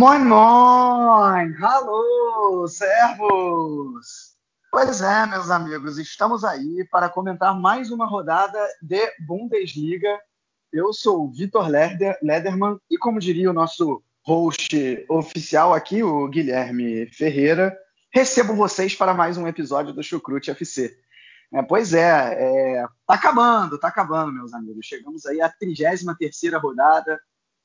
[0.00, 1.54] Moin, moin!
[1.62, 4.34] Alô, servos!
[4.70, 10.18] Pois é, meus amigos, estamos aí para comentar mais uma rodada de Bundesliga.
[10.72, 16.26] Eu sou o Vitor Leder, Lederman e, como diria o nosso host oficial aqui, o
[16.28, 17.76] Guilherme Ferreira,
[18.10, 20.96] recebo vocês para mais um episódio do Chucrute FC.
[21.52, 24.86] É, pois é, é, tá acabando, tá acabando, meus amigos.
[24.86, 27.20] Chegamos aí à 33 terceira rodada,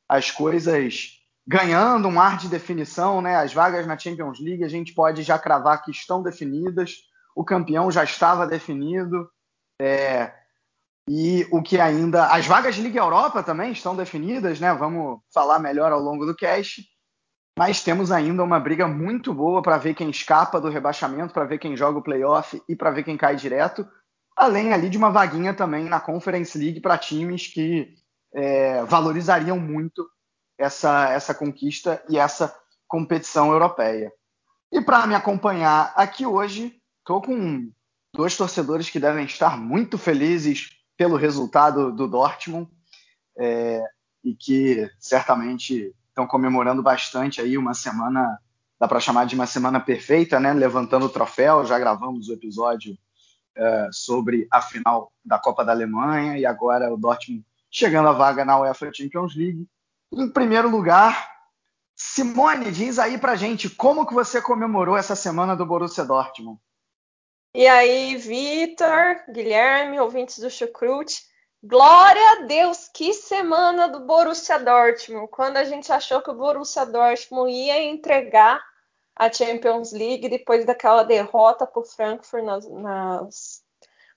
[0.09, 3.35] as coisas ganhando um ar de definição, né?
[3.35, 6.95] As vagas na Champions League a gente pode já cravar que estão definidas,
[7.35, 9.29] o campeão já estava definido,
[9.79, 10.31] é,
[11.07, 12.27] e o que ainda.
[12.27, 14.73] As vagas de Liga Europa também estão definidas, né?
[14.73, 16.83] Vamos falar melhor ao longo do cast.
[17.57, 21.57] Mas temos ainda uma briga muito boa para ver quem escapa do rebaixamento, para ver
[21.57, 23.87] quem joga o playoff e para ver quem cai direto.
[24.35, 27.93] Além ali de uma vaguinha também na Conference League para times que
[28.33, 30.05] é, valorizariam muito
[30.57, 32.55] essa, essa conquista e essa
[32.87, 34.11] competição europeia.
[34.71, 37.71] E para me acompanhar aqui hoje, estou com
[38.13, 42.69] dois torcedores que devem estar muito felizes pelo resultado do Dortmund
[43.37, 43.81] é,
[44.23, 48.39] e que certamente estão comemorando bastante aí uma semana,
[48.79, 50.53] dá para chamar de uma semana perfeita, né?
[50.53, 52.97] Levantando o troféu, já gravamos o episódio
[53.55, 58.45] é, sobre a final da Copa da Alemanha e agora o Dortmund chegando à vaga
[58.45, 59.67] na UEFA Champions League.
[60.11, 61.35] Em primeiro lugar,
[61.95, 66.59] Simone, diz aí pra gente como que você comemorou essa semana do Borussia Dortmund.
[67.53, 71.23] E aí, Vitor, Guilherme, ouvintes do Chucrute,
[71.63, 76.85] glória a Deus, que semana do Borussia Dortmund, quando a gente achou que o Borussia
[76.85, 78.61] Dortmund ia entregar
[79.15, 83.63] a Champions League depois daquela derrota para o Frankfurt nas, nas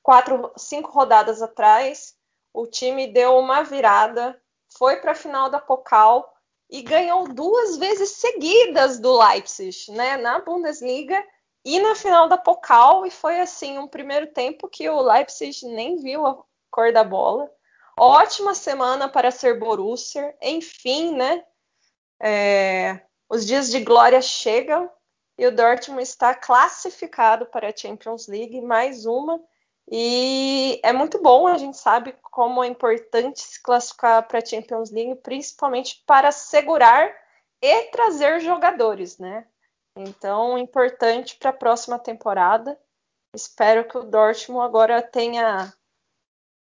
[0.03, 2.17] quatro, cinco rodadas atrás,
[2.53, 4.37] o time deu uma virada,
[4.77, 6.33] foi para a final da Pokal
[6.71, 11.23] e ganhou duas vezes seguidas do Leipzig, né, na Bundesliga
[11.65, 15.97] e na final da Pokal e foi assim um primeiro tempo que o Leipzig nem
[15.97, 16.39] viu a
[16.71, 17.51] cor da bola.
[17.99, 21.45] Ótima semana para ser Borussia, enfim, né?
[22.21, 24.91] É, os dias de glória chegam
[25.37, 29.41] e o Dortmund está classificado para a Champions League, mais uma
[29.91, 34.91] e é muito bom, a gente sabe como é importante se classificar para a Champions
[34.91, 37.11] League, principalmente para segurar
[37.63, 39.47] e trazer jogadores, né?
[39.97, 42.79] Então, importante para a próxima temporada.
[43.35, 45.73] Espero que o Dortmund agora tenha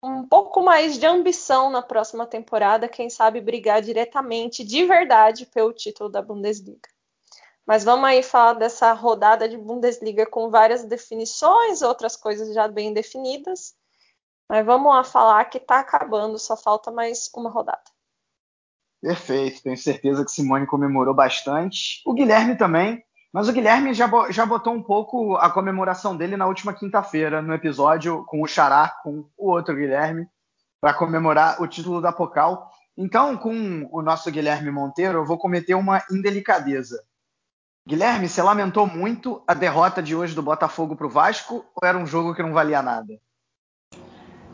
[0.02, 5.72] um pouco mais de ambição na próxima temporada, quem sabe brigar diretamente, de verdade, pelo
[5.72, 6.88] título da Bundesliga.
[7.66, 12.92] Mas vamos aí falar dessa rodada de Bundesliga com várias definições, outras coisas já bem
[12.92, 13.74] definidas.
[14.48, 17.82] Mas vamos lá falar que está acabando, só falta mais uma rodada.
[19.02, 22.02] Perfeito, tenho certeza que Simone comemorou bastante.
[22.06, 26.46] O Guilherme também, mas o Guilherme já, já botou um pouco a comemoração dele na
[26.46, 30.28] última quinta-feira, no episódio com o Xará, com o outro Guilherme,
[30.80, 32.70] para comemorar o título da Pocal.
[32.96, 37.04] Então, com o nosso Guilherme Monteiro, eu vou cometer uma indelicadeza.
[37.88, 41.96] Guilherme, você lamentou muito a derrota de hoje do Botafogo para o Vasco ou era
[41.96, 43.16] um jogo que não valia nada?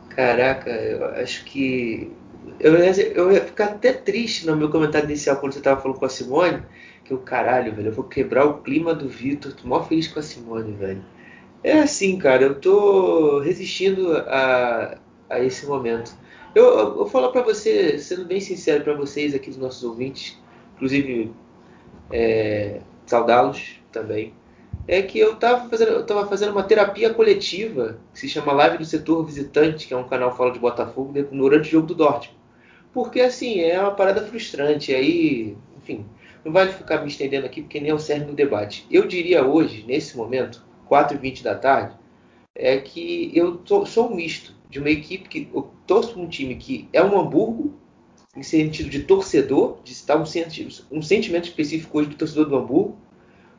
[0.09, 2.15] Caraca, eu acho que.
[2.59, 6.05] Eu, eu ia ficar até triste no meu comentário inicial quando você estava falando com
[6.05, 6.61] a Simone,
[7.03, 10.19] que o caralho, velho, eu vou quebrar o clima do Vitor, tô mó feliz com
[10.19, 11.03] a Simone, velho.
[11.63, 16.15] É assim, cara, eu tô resistindo a, a esse momento.
[16.53, 20.39] Eu, eu, vou falar para você, sendo bem sincero para vocês aqui, dos nossos ouvintes,
[20.75, 21.33] inclusive
[22.11, 24.33] é, saudá-los também,
[24.87, 29.25] é que eu estava fazendo, fazendo uma terapia coletiva que se chama Live do Setor
[29.25, 32.37] Visitante, que é um canal que fala de Botafogo, durante o jogo do Dortmund.
[32.93, 34.93] Porque, assim, é uma parada frustrante.
[34.93, 36.05] Aí, enfim,
[36.43, 38.85] não vale ficar me estendendo aqui, porque nem é o cerne do debate.
[38.91, 41.95] Eu diria hoje, nesse momento, 4h20 da tarde,
[42.55, 46.55] é que eu tô, sou um misto de uma equipe que eu torço um time
[46.55, 47.73] que é um Hamburgo,
[48.35, 50.23] em sentido de torcedor, de estar um,
[50.91, 52.97] um sentimento específico hoje do torcedor do Hamburgo,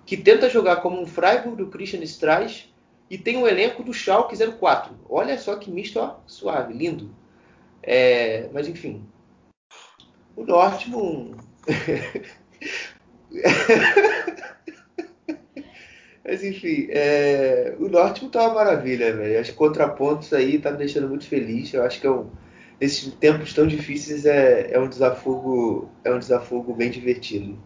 [0.04, 2.74] que tenta jogar como um Freiburg do Christian Streich,
[3.08, 4.94] e tem o elenco do Schalke 04.
[5.08, 7.14] Olha só que misto ó, suave, lindo.
[7.82, 9.04] É, mas enfim,
[10.34, 11.36] o Dortmund.
[16.24, 19.40] mas enfim, é, o Dortmund tá uma maravilha, velho.
[19.40, 21.72] Os contrapontos aí tá me deixando muito feliz.
[21.72, 22.30] Eu acho que é um,
[22.84, 27.58] nesses tempos tão difíceis é, é um desafogo é um desafogo bem divertido.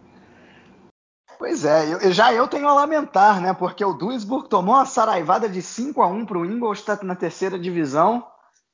[1.37, 3.53] Pois é, eu, já eu tenho a lamentar, né?
[3.53, 7.57] Porque o Duisburg tomou uma saraivada de 5 a 1 para o Ingolstadt na terceira
[7.57, 8.25] divisão.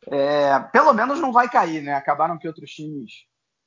[0.08, 1.94] É, pelo menos não vai cair, né?
[1.94, 3.26] Acabaram que outros times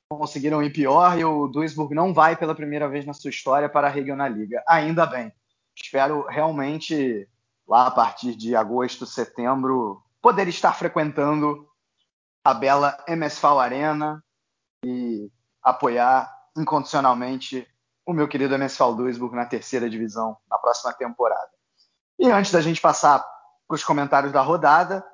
[0.08, 3.86] conseguiram ir pior e o Duisburg não vai pela primeira vez na sua história para
[3.86, 4.62] a Regionalliga.
[4.68, 5.32] Ainda bem.
[5.76, 7.28] Espero realmente
[7.68, 11.67] lá a partir de agosto, setembro, poder estar frequentando
[12.44, 14.24] a bela MSV Arena
[14.84, 15.30] e
[15.62, 17.66] apoiar incondicionalmente
[18.06, 21.50] o meu querido MSV Duisburg na terceira divisão na próxima temporada.
[22.18, 23.20] E antes da gente passar
[23.66, 25.04] para os comentários da rodada,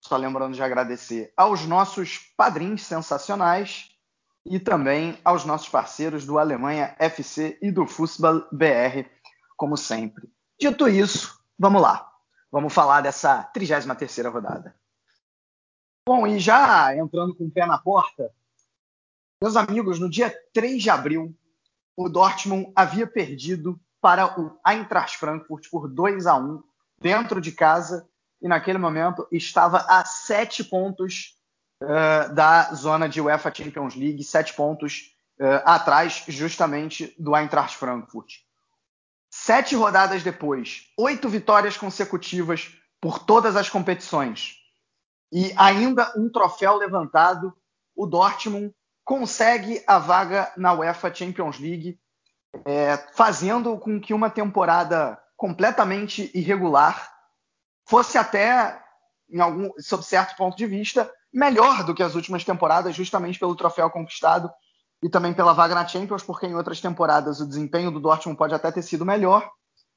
[0.00, 3.90] só lembrando de agradecer aos nossos padrinhos sensacionais
[4.44, 9.08] e também aos nossos parceiros do Alemanha FC e do Fußball BR,
[9.56, 10.28] como sempre.
[10.60, 12.10] Dito isso, vamos lá.
[12.50, 14.74] Vamos falar dessa 33ª rodada.
[16.04, 18.32] Bom, e já entrando com o pé na porta,
[19.40, 21.32] meus amigos, no dia 3 de abril,
[21.96, 26.60] o Dortmund havia perdido para o Eintracht Frankfurt por 2 a 1
[27.00, 28.08] dentro de casa
[28.40, 31.38] e naquele momento estava a sete pontos
[31.80, 38.40] uh, da zona de UEFA Champions League, sete pontos uh, atrás justamente do Eintracht Frankfurt.
[39.30, 44.61] Sete rodadas depois, oito vitórias consecutivas por todas as competições
[45.32, 47.54] e ainda um troféu levantado,
[47.96, 51.98] o Dortmund consegue a vaga na UEFA Champions League,
[52.66, 57.10] é, fazendo com que uma temporada completamente irregular
[57.88, 58.78] fosse até,
[59.30, 63.56] em algum, sob certo ponto de vista, melhor do que as últimas temporadas, justamente pelo
[63.56, 64.50] troféu conquistado
[65.02, 68.54] e também pela vaga na Champions, porque em outras temporadas o desempenho do Dortmund pode
[68.54, 69.50] até ter sido melhor,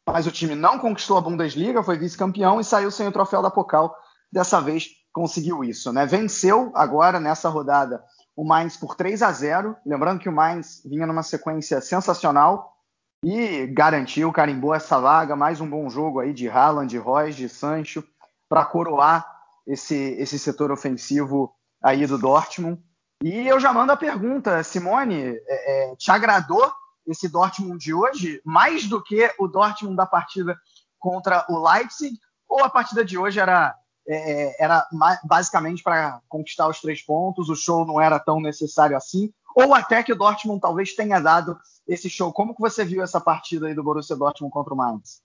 [0.08, 3.52] mas o time não conquistou a Bundesliga, foi vice-campeão e saiu sem o troféu da
[3.52, 3.94] Pokal.
[4.32, 6.06] Dessa vez conseguiu isso, né?
[6.06, 8.04] Venceu agora nessa rodada
[8.36, 9.74] o Mainz por 3 a 0.
[9.86, 12.76] Lembrando que o Mainz vinha numa sequência sensacional
[13.24, 15.34] e garantiu, carimbou essa vaga.
[15.34, 18.04] Mais um bom jogo aí de Haaland, de Royce, de Sancho
[18.50, 19.26] para coroar
[19.66, 22.84] esse, esse setor ofensivo aí do Dortmund.
[23.24, 26.70] E eu já mando a pergunta, Simone, é, é, te agradou
[27.08, 30.60] esse Dortmund de hoje mais do que o Dortmund da partida
[31.00, 32.20] contra o Leipzig?
[32.50, 33.74] Ou a partida de hoje era
[34.08, 34.88] é, era
[35.24, 40.04] basicamente para conquistar os três pontos, o show não era tão necessário assim, ou até
[40.04, 41.58] que o Dortmund talvez tenha dado
[41.88, 42.32] esse show.
[42.34, 45.24] Como que você viu essa partida aí do Borussia Dortmund contra o Mainz?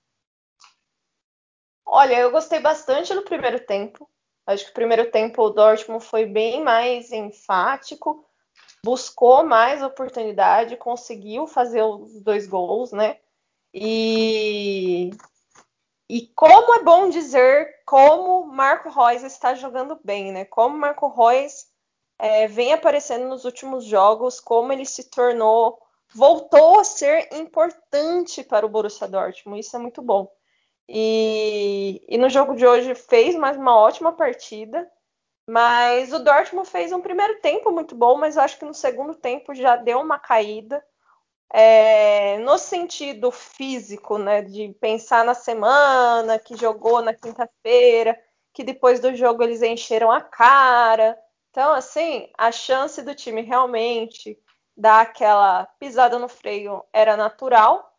[1.85, 4.09] Olha, eu gostei bastante do primeiro tempo.
[4.47, 8.25] Acho que o primeiro tempo o Dortmund foi bem mais enfático,
[8.85, 13.19] buscou mais oportunidade, conseguiu fazer os dois gols, né?
[13.75, 15.11] E
[16.11, 20.45] e como é bom dizer como Marco Reus está jogando bem, né?
[20.45, 21.67] Como Marco Reus
[22.19, 25.79] é, vem aparecendo nos últimos jogos, como ele se tornou,
[26.13, 29.61] voltou a ser importante para o Borussia Dortmund.
[29.61, 30.29] Isso é muito bom.
[30.89, 34.91] E, e no jogo de hoje fez mais uma ótima partida,
[35.47, 39.55] mas o Dortmund fez um primeiro tempo muito bom, mas acho que no segundo tempo
[39.55, 40.85] já deu uma caída
[41.53, 48.19] é, no sentido físico, né, de pensar na semana que jogou na quinta-feira,
[48.53, 51.19] que depois do jogo eles encheram a cara.
[51.51, 54.39] Então, assim, a chance do time realmente
[54.77, 57.93] dar aquela pisada no freio era natural,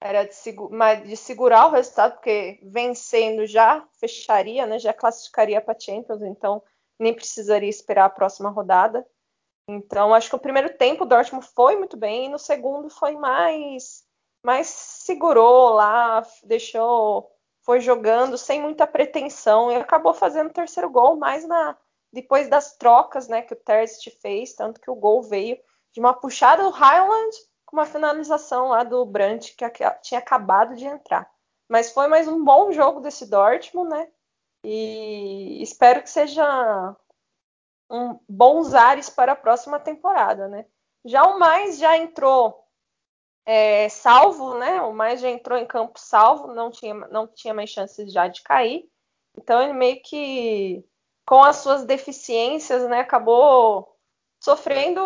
[0.00, 6.22] era de, de segurar o resultado, porque vencendo já fecharia, né, já classificaria para Champions,
[6.22, 6.62] então
[6.98, 9.06] nem precisaria esperar a próxima rodada.
[9.68, 13.12] Então, acho que o primeiro tempo o Dortmund foi muito bem, e no segundo foi
[13.16, 14.02] mais,
[14.42, 17.30] mais segurou lá, deixou,
[17.62, 21.76] foi jogando sem muita pretensão e acabou fazendo o terceiro gol mais na
[22.10, 25.58] depois das trocas, né, que o Terst fez, tanto que o gol veio
[25.92, 29.64] de uma puxada do Highland com uma finalização lá do Brandt que
[30.00, 31.30] tinha acabado de entrar.
[31.68, 34.08] Mas foi mais um bom jogo desse Dortmund, né?
[34.64, 36.96] E espero que seja
[37.90, 40.66] um, bons ares para a próxima temporada, né?
[41.04, 42.64] Já o Mais já entrou
[43.46, 44.82] é, salvo, né?
[44.82, 48.42] O Mais já entrou em campo salvo, não tinha, não tinha mais chances já de
[48.42, 48.88] cair.
[49.36, 50.84] Então ele meio que,
[51.26, 53.96] com as suas deficiências, né, acabou
[54.40, 55.00] sofrendo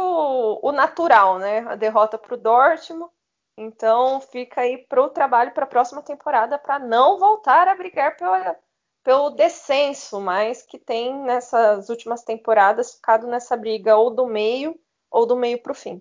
[0.63, 1.61] o natural, né?
[1.69, 3.13] A derrota para o Dortmund.
[3.57, 8.17] Então fica aí para o trabalho para a próxima temporada para não voltar a brigar
[8.17, 8.59] pela,
[9.03, 14.79] pelo descenso, mas que tem nessas últimas temporadas ficado nessa briga ou do meio
[15.11, 16.01] ou do meio para o fim.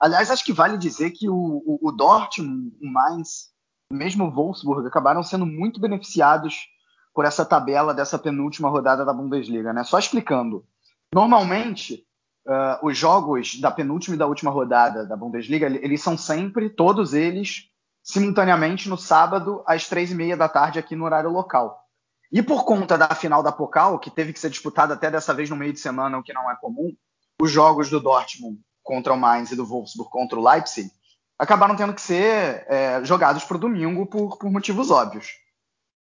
[0.00, 3.50] Aliás, acho que vale dizer que o, o, o Dortmund, o Mainz,
[3.92, 6.68] mesmo o Wolfsburg, acabaram sendo muito beneficiados
[7.12, 9.72] por essa tabela dessa penúltima rodada da Bundesliga.
[9.72, 9.82] Né?
[9.82, 10.64] Só explicando.
[11.12, 12.06] Normalmente,
[12.46, 17.14] uh, os jogos da penúltima e da última rodada da Bundesliga, eles são sempre, todos
[17.14, 17.70] eles,
[18.10, 21.84] simultaneamente no sábado, às três e meia da tarde, aqui no horário local.
[22.32, 25.50] E por conta da final da Pokal, que teve que ser disputada até dessa vez
[25.50, 26.94] no meio de semana, o que não é comum,
[27.40, 30.90] os jogos do Dortmund contra o Mainz e do Wolfsburg contra o Leipzig
[31.38, 35.34] acabaram tendo que ser é, jogados para o domingo por, por motivos óbvios.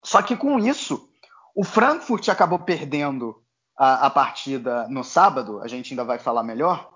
[0.03, 1.09] Só que com isso,
[1.53, 3.43] o Frankfurt acabou perdendo
[3.77, 6.89] a, a partida no sábado, a gente ainda vai falar melhor,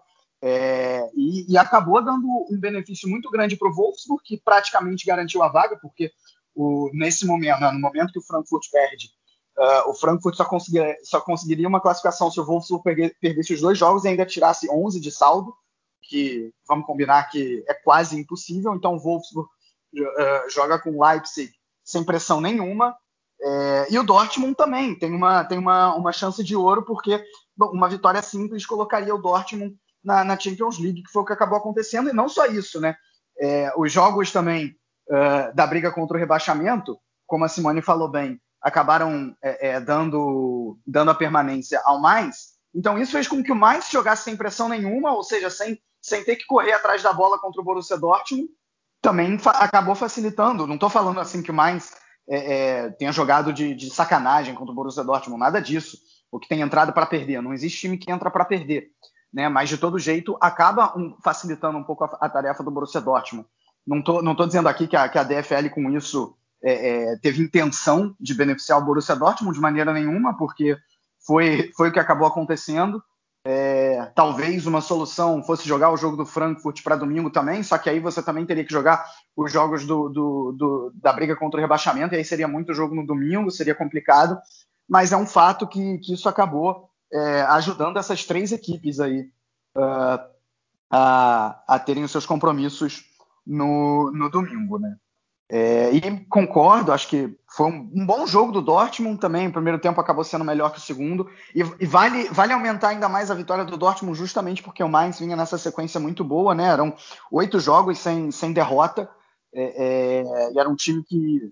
[0.46, 5.42] é, e, e, acabou dando um benefício muito grande para o Wolfsburg, que praticamente garantiu
[5.42, 6.12] a vaga, porque
[6.54, 9.10] o, nesse momento, né, no momento que o Frankfurt perde,
[9.58, 13.78] uh, o Frankfurt só, conseguiria, só conseguiria uma classificação se o Wolfsburg perdesse os dois
[13.78, 15.54] jogos e ainda tirasse 11 de saldo,
[16.02, 18.76] que vamos combinar que é quase impossível.
[18.76, 21.54] Então o Wolfsburg uh, joga com o Leipzig
[21.86, 22.94] sem pressão nenhuma.
[23.42, 27.22] É, e o Dortmund também tem, uma, tem uma, uma chance de ouro, porque
[27.58, 31.58] uma vitória simples colocaria o Dortmund na, na, Champions League, que foi o que acabou
[31.58, 32.96] acontecendo, e não só isso, né?
[33.40, 34.76] É, os jogos também
[35.10, 40.78] uh, da briga contra o rebaixamento, como a Simone falou bem, acabaram é, é, dando,
[40.86, 42.54] dando a permanência ao mais.
[42.74, 46.24] Então isso fez com que o mais jogasse sem pressão nenhuma, ou seja, sem, sem
[46.24, 48.50] ter que correr atrás da bola contra o Borussia Dortmund,
[49.02, 50.66] também fa acabou facilitando.
[50.66, 51.94] Não estou falando assim que o mais
[52.28, 55.98] é, tenha jogado de, de sacanagem contra o Borussia Dortmund, nada disso.
[56.32, 57.42] O que tem entrado para perder.
[57.42, 58.90] Não existe time que entra para perder
[59.34, 59.50] né?
[59.50, 63.48] Mas de todo jeito acaba um, facilitando um pouco a, a, tarefa do Borussia Dortmund.
[63.86, 67.18] Não tô, não tô dizendo aqui que a, que a DFL com isso é, é,
[67.18, 70.78] teve intenção de beneficiar o Borussia Dortmund de maneira nenhuma, porque
[71.26, 73.04] foi, foi o que acabou acontecendo.
[73.46, 77.90] É, talvez uma solução fosse jogar o jogo do Frankfurt para domingo também, só que
[77.90, 81.62] aí você também teria que jogar os jogos do, do, do, da briga contra o
[81.62, 84.40] rebaixamento, e aí seria muito jogo no domingo, seria complicado,
[84.88, 89.30] mas é um fato que, que isso acabou é, ajudando essas três equipes aí
[89.78, 90.20] uh,
[90.90, 93.04] a, a, terem os seus compromissos
[93.46, 94.96] no, no domingo, né?
[95.50, 99.48] É, e concordo, acho que foi um, um, bom jogo do Dortmund também.
[99.48, 101.30] O primeiro tempo acabou sendo melhor que o segundo.
[101.54, 105.20] E, e, vale, vale aumentar ainda mais a vitória do Dortmund, justamente porque o Mainz
[105.20, 106.66] vinha nessa sequência muito boa, né?
[106.66, 106.96] Eram
[107.32, 109.08] oito jogos sem, sem derrota.
[109.54, 111.52] É, é, e era um time que.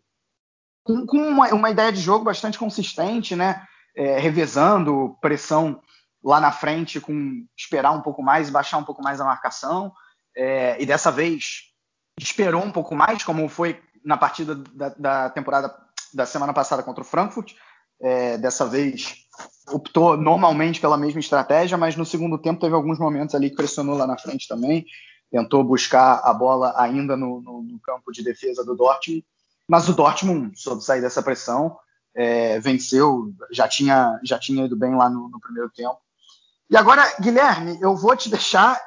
[0.83, 3.67] com, com uma, uma, ideia de jogo bastante consistente, né?
[3.95, 5.81] É, revezando pressão
[6.23, 9.91] lá na frente com esperar um pouco mais, baixar um pouco mais a marcação.
[10.35, 11.71] É, e dessa vez
[12.19, 15.73] esperou um pouco mais, como foi na partida da, da temporada
[16.13, 17.53] da semana passada contra o Frankfurt.
[18.03, 19.15] É, dessa vez
[19.69, 23.95] optou normalmente pela mesma estratégia, mas no segundo tempo teve alguns momentos ali que pressionou
[23.95, 24.85] lá na frente também,
[25.29, 29.23] tentou buscar a bola ainda no, no, no campo de defesa do Dortmund,
[29.67, 31.77] mas o Dortmund soube sair dessa pressão
[32.15, 35.97] é, venceu, já tinha, já tinha ido bem lá no, no, primeiro tempo.
[36.69, 38.79] E agora, Guilherme, eu vou te deixar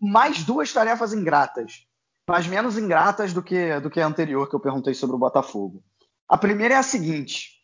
[0.00, 1.86] mais duas tarefas ingratas,
[2.28, 5.82] mas menos ingratas do que, do que a anterior que eu perguntei sobre o Botafogo.
[6.28, 7.62] A primeira é a seguinte,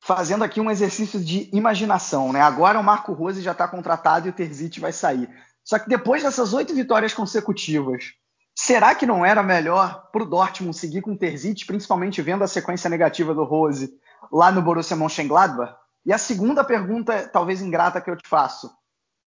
[0.00, 2.40] fazendo aqui um exercício de imaginação, né?
[2.40, 5.28] Agora o Marco Rose já está contratado e o Terzic vai sair.
[5.64, 8.12] Só que depois dessas oito vitórias consecutivas,
[8.54, 12.48] será que não era melhor para o Dortmund seguir com o Terzic, principalmente vendo a
[12.48, 13.92] sequência negativa do Rose,
[14.32, 15.76] lá no Borussia Mönchengladbach?
[16.04, 18.70] E a segunda pergunta, talvez ingrata, que eu te faço.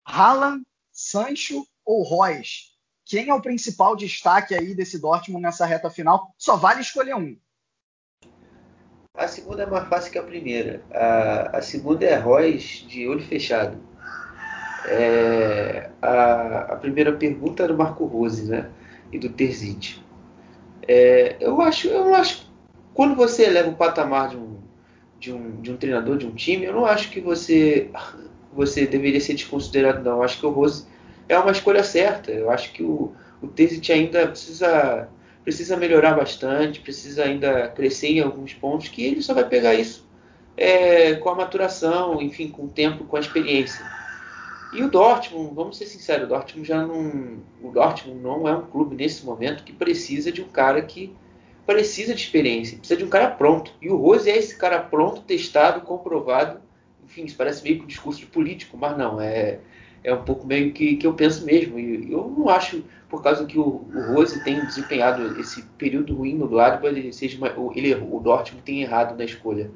[0.05, 2.71] Haaland, Sancho ou Royce?
[3.05, 6.33] Quem é o principal destaque aí desse Dortmund nessa reta final?
[6.38, 7.38] Só vale escolher um.
[9.13, 10.81] A segunda é mais fácil que a primeira.
[10.91, 13.77] A, a segunda é Royce de olho fechado.
[14.86, 18.69] É, a, a, primeira pergunta é do Marco Rose, né?
[19.12, 20.01] E do Terzic.
[20.88, 22.51] É, eu acho, eu acho,
[22.93, 24.60] quando você eleva o patamar de um
[25.22, 27.92] de um, de um treinador de um time, eu não acho que você
[28.51, 30.18] você deveria ser desconsiderado, não.
[30.18, 30.86] Eu acho que o Rose
[31.30, 32.32] é uma escolha certa.
[32.32, 35.08] Eu acho que o, o Tesit ainda precisa,
[35.44, 40.06] precisa melhorar bastante, precisa ainda crescer em alguns pontos, que ele só vai pegar isso
[40.58, 43.86] é, com a maturação, enfim, com o tempo, com a experiência.
[44.74, 48.66] E o Dortmund, vamos ser sinceros, o Dortmund já não, o Dortmund não é um
[48.66, 51.13] clube nesse momento que precisa de um cara que
[51.65, 53.74] precisa de experiência, precisa de um cara pronto.
[53.82, 56.60] E o Rose é esse cara pronto, testado, comprovado.
[57.03, 59.20] Enfim, isso parece meio que um discurso de político, mas não.
[59.20, 59.60] É,
[60.03, 61.80] é um pouco meio que, que eu penso mesmo.
[61.80, 66.36] E eu não acho, por causa que o, o Rose tem desempenhado esse período ruim
[66.36, 69.70] no Gladbach, ele, seja uma, ele, o Dortmund tem errado na escolha.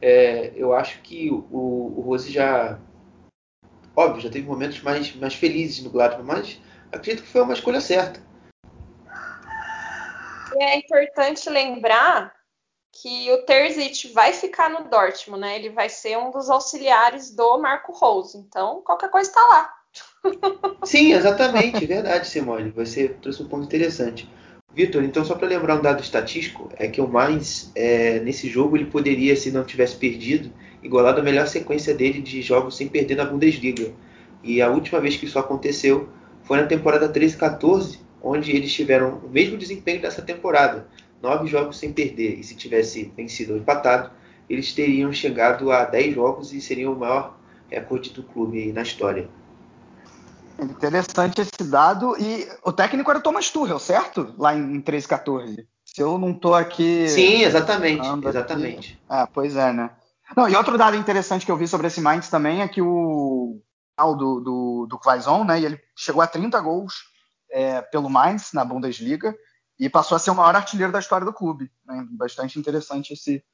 [0.00, 2.78] É, eu acho que o, o Rose já.
[3.94, 6.60] Óbvio, já teve momentos mais, mais felizes no Gladbach, mas
[6.92, 8.27] acredito que foi uma escolha certa.
[10.60, 12.32] É importante lembrar
[12.92, 15.56] que o Terzic vai ficar no Dortmund, né?
[15.56, 18.36] Ele vai ser um dos auxiliares do Marco Rose.
[18.36, 19.74] Então, qualquer coisa está lá.
[20.84, 22.70] Sim, exatamente, verdade, Simone.
[22.70, 24.28] Você trouxe um ponto interessante.
[24.74, 28.76] Vitor, então só para lembrar um dado estatístico, é que o Mainz, é, nesse jogo,
[28.76, 33.16] ele poderia, se não tivesse perdido, igualado a melhor sequência dele de jogos sem perder
[33.16, 33.92] na Bundesliga.
[34.42, 36.08] E a última vez que isso aconteceu
[36.42, 40.88] foi na temporada 13-14, onde eles tiveram o mesmo desempenho dessa temporada,
[41.22, 42.38] nove jogos sem perder.
[42.38, 44.10] E se tivesse vencido ou empatado,
[44.48, 47.36] eles teriam chegado a 10 jogos e seriam o maior
[47.70, 49.28] recorde do clube na história.
[50.58, 52.16] Interessante esse dado.
[52.18, 54.34] E o técnico era o Thomas Tuchel, certo?
[54.36, 55.66] Lá em 13-14.
[55.84, 57.08] Se eu não estou aqui.
[57.08, 58.06] Sim, exatamente.
[58.26, 58.92] Exatamente.
[58.92, 58.98] Aqui...
[59.08, 59.90] Ah, pois é, né?
[60.36, 63.60] Não, e outro dado interessante que eu vi sobre esse Mainz também é que o
[63.98, 65.60] do, do, do Quaison, né?
[65.60, 66.94] Ele chegou a 30 gols
[67.50, 69.34] é, pelo Mainz na Bundesliga
[69.78, 71.70] e passou a ser o maior artilheiro da história do clube.
[71.86, 72.06] Né?
[72.10, 73.44] Bastante interessante esse,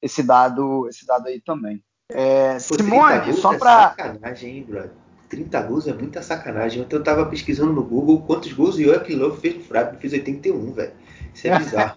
[0.00, 1.82] esse dado esse dado aí também.
[2.10, 3.94] É, Simone, só para.
[3.96, 5.02] É sacanagem, hein, brother?
[5.32, 6.82] 30 gols é muita sacanagem.
[6.82, 9.98] Então eu tava pesquisando no Google quantos gols o Joachim Löw fez no Freiburg.
[9.98, 10.92] Fez 81, velho.
[11.34, 11.96] Isso é bizarro.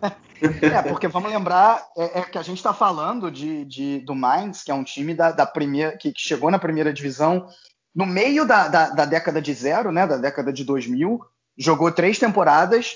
[0.61, 4.63] é, porque vamos lembrar é, é que a gente está falando de, de, do Mainz,
[4.63, 7.45] que é um time da, da primeira, que, que, chegou na primeira divisão
[7.93, 11.19] no meio da, da, da, década de zero, né, da década de 2000,
[11.57, 12.95] jogou três temporadas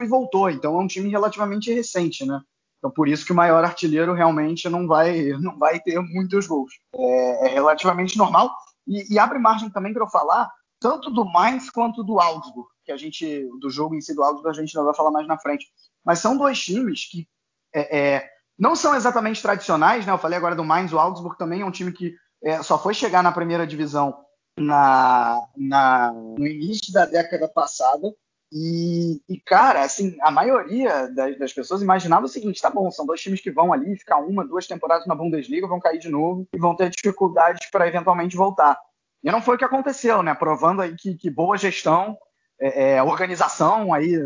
[0.00, 0.50] e voltou.
[0.50, 2.40] Então é um time relativamente recente, né?
[2.78, 6.72] Então por isso que o maior artilheiro realmente não vai, não vai ter muitos gols.
[6.94, 8.54] É, é relativamente normal.
[8.86, 12.92] E, e abre margem também para eu falar tanto do Mainz quanto do Augsburg, que
[12.92, 15.38] a gente, do jogo em si do Augsburg, a gente ainda vai falar mais na
[15.38, 15.66] frente.
[16.04, 17.28] Mas são dois times que
[17.74, 18.28] é, é,
[18.58, 20.12] não são exatamente tradicionais, né?
[20.12, 22.94] Eu falei agora do Mainz, o Augsburg também é um time que é, só foi
[22.94, 24.16] chegar na primeira divisão
[24.58, 28.12] na, na, no início da década passada.
[28.50, 33.04] E, e, cara, assim, a maioria das, das, pessoas imaginava o seguinte: tá bom, são
[33.04, 36.48] dois times que vão ali ficar uma, duas temporadas na Bundesliga, vão cair de novo
[36.52, 38.78] e vão ter dificuldades para eventualmente voltar.
[39.22, 40.34] E não foi o que aconteceu, né?
[40.34, 42.16] Provando aí que, que boa gestão,
[42.58, 44.16] é, é, organização aí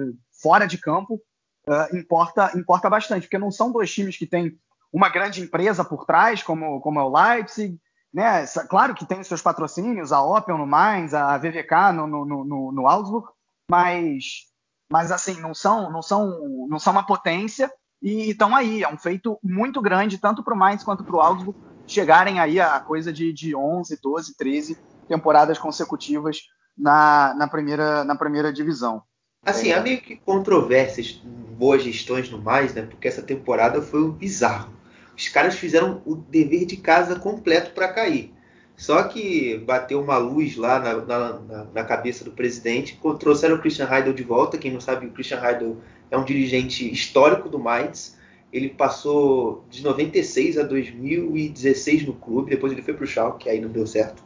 [0.41, 1.21] fora de campo
[1.69, 4.59] uh, importa, importa bastante, porque não são dois times que têm
[4.93, 7.79] uma grande empresa por trás, como, como é o Leipzig,
[8.13, 8.45] né?
[8.69, 12.87] Claro que tem seus patrocínios, a Opel no Mainz, a VVK no, no, no, no
[12.87, 13.29] Augsburg,
[13.71, 14.47] mas,
[14.91, 17.73] mas assim, não são, não são, não são uma potência
[18.03, 18.83] e estão aí.
[18.83, 22.61] É um feito muito grande, tanto para o Mainz quanto para o Augsburg, chegarem aí
[22.61, 26.43] a coisa de, de 11, 12, 13 temporadas consecutivas
[26.77, 29.03] na, na, primeira, na primeira divisão.
[29.45, 29.75] Assim, é.
[29.75, 31.13] há meio que controvérsias,
[31.57, 32.83] boas gestões no mais, né?
[32.83, 34.73] Porque essa temporada foi um bizarro.
[35.17, 38.33] Os caras fizeram o dever de casa completo para cair.
[38.77, 43.89] Só que bateu uma luz lá na, na, na, cabeça do presidente, trouxeram o Christian
[43.89, 44.59] Heidel de volta.
[44.59, 45.77] Quem não sabe, o Christian Heidel
[46.11, 48.19] é um dirigente histórico do Mainz.
[48.53, 53.61] Ele passou de 96 a 2016 no clube, depois ele foi para o Schalke, aí
[53.61, 54.23] não deu certo.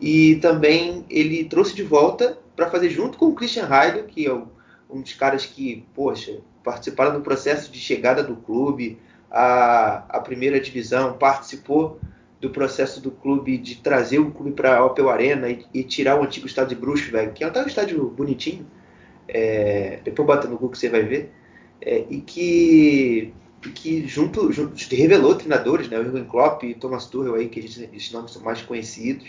[0.00, 4.34] E também ele trouxe de volta para fazer junto com o Christian Heidel, que é
[4.90, 8.98] um dos caras que, poxa, participaram do processo de chegada do clube
[9.36, 11.98] à primeira divisão, participou
[12.40, 16.20] do processo do clube de trazer o clube para a Opel Arena e, e, tirar
[16.20, 18.66] o antigo estádio de Bruxelas, que é um estádio bonitinho,
[19.26, 21.32] é, depois bota no Google que você vai ver,
[21.80, 23.32] é, e que,
[23.74, 28.12] que junto, junto revelou treinadores, né, o Jürgen Klopp e Thomas Tuchel aí, que esses
[28.12, 29.26] nomes são mais conhecidos.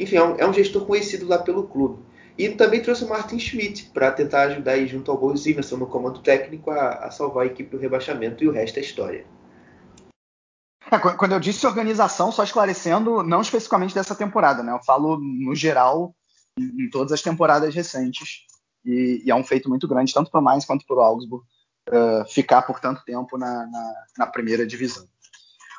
[0.00, 2.02] Enfim, é um, é um, gestor conhecido lá pelo clube.
[2.38, 5.86] E também trouxe o Martin Schmidt para tentar ajudar aí junto ao Bo Simonson no
[5.86, 9.35] comando técnico a, a salvar a equipe do rebaixamento e o resto é história.
[10.90, 14.72] É, quando eu disse organização, só esclarecendo, não especificamente dessa temporada, né?
[14.72, 16.14] Eu falo no geral,
[16.58, 18.46] em todas as temporadas recentes.
[18.84, 21.44] E, e é um feito muito grande, tanto para o quanto para o Augsburg,
[21.90, 25.04] uh, ficar por tanto tempo na, na, na, primeira divisão.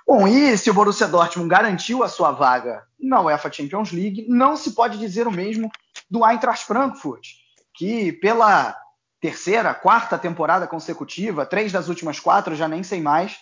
[0.06, 4.58] Bom, e se o Borussia Dortmund garantiu a sua vaga na UEFA Champions League, não
[4.58, 5.70] se pode dizer o mesmo
[6.10, 7.28] do Eintracht Frankfurt,
[7.74, 8.76] que pela
[9.22, 13.38] terceira, quarta temporada consecutiva, três das últimas quatro, já nem sei mais,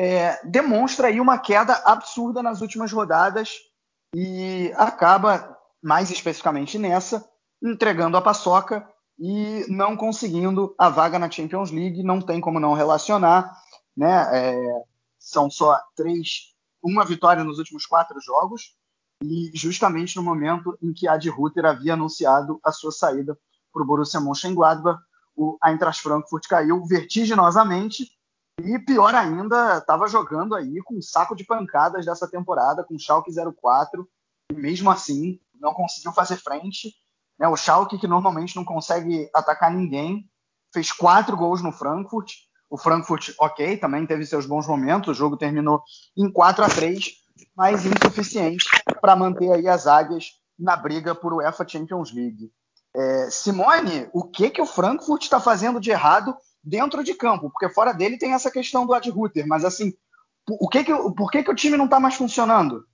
[0.00, 3.56] é, demonstra aí uma queda absurda nas últimas rodadas
[4.14, 7.28] e acaba, mais especificamente nessa,
[7.60, 12.74] entregando a paçoca e não conseguindo a vaga na Champions League, não tem como não
[12.74, 13.52] relacionar,
[13.96, 14.28] né?
[14.32, 14.82] É,
[15.18, 18.76] são só três, uma vitória nos últimos quatro jogos,
[19.20, 23.36] e justamente no momento em que Adi Ruther havia anunciado a sua saída
[23.72, 25.00] para o Borussia Mönchengladbach,
[25.34, 28.16] o Eintracht Frankfurt caiu vertiginosamente
[28.62, 32.98] e pior ainda, estava jogando aí com um saco de pancadas dessa temporada, com o
[32.98, 34.08] Schalke 04,
[34.50, 36.92] e mesmo assim não conseguiu fazer frente.
[37.38, 37.46] Né?
[37.48, 40.28] O Schalke, que normalmente não consegue atacar ninguém,
[40.72, 42.32] fez quatro gols no Frankfurt.
[42.68, 45.82] O Frankfurt, ok, também teve seus bons momentos, o jogo terminou
[46.16, 48.66] em 4 a 3 mas insuficiente
[49.00, 52.50] para manter aí as águias na briga por UEFA Champions League.
[52.94, 56.36] É, Simone, o que, que o Frankfurt está fazendo de errado
[56.68, 57.50] dentro de campo?
[57.50, 59.96] Porque fora dele tem essa questão do Ad Ruther, mas assim,
[60.48, 62.86] o que que, por que, que o time não está mais funcionando?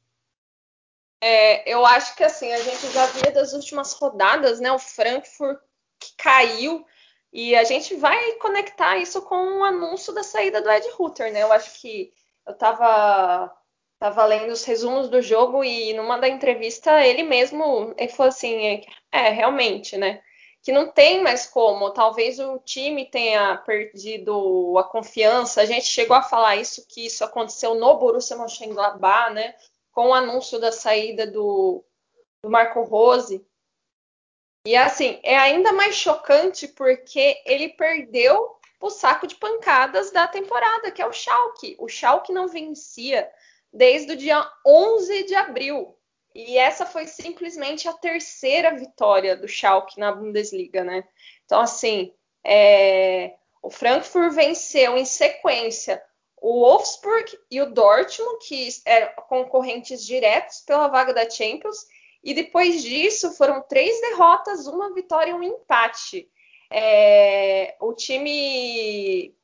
[1.20, 4.70] É, eu acho que assim, a gente já via das últimas rodadas, né?
[4.72, 5.58] O Frankfurt
[5.98, 6.84] que caiu
[7.32, 11.42] e a gente vai conectar isso com o anúncio da saída do Ed Ruther, né?
[11.42, 12.12] Eu acho que
[12.46, 13.52] eu estava
[13.98, 18.82] tava lendo os resumos do jogo e numa da entrevista ele mesmo ele falou assim,
[19.10, 20.20] é, realmente, né?
[20.64, 25.60] Que não tem mais como, talvez o time tenha perdido a confiança.
[25.60, 29.54] A gente chegou a falar isso que isso aconteceu no Borussia Mönchengladbach, né?
[29.94, 31.84] com o anúncio da saída do,
[32.42, 33.46] do Marco Rose.
[34.66, 40.90] E assim, é ainda mais chocante porque ele perdeu o saco de pancadas da temporada,
[40.90, 41.76] que é o Schalke.
[41.78, 43.30] O Schalke não vencia
[43.72, 45.96] desde o dia 11 de abril.
[46.34, 51.04] E essa foi simplesmente a terceira vitória do Schalke na Bundesliga, né?
[51.44, 52.12] Então, assim,
[52.44, 53.34] é...
[53.62, 56.02] o Frankfurt venceu em sequência
[56.44, 61.86] o Wolfsburg e o Dortmund, que eram concorrentes diretos pela vaga da Champions,
[62.22, 66.28] e depois disso foram três derrotas, uma vitória e um empate.
[66.70, 69.34] É, o time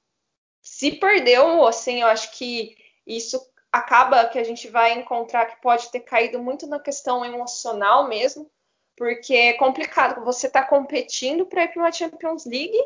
[0.60, 2.76] se perdeu, assim, eu acho que
[3.06, 3.40] isso
[3.72, 8.50] acaba que a gente vai encontrar que pode ter caído muito na questão emocional mesmo,
[8.96, 10.24] porque é complicado.
[10.24, 12.78] Você está competindo para ir para uma Champions League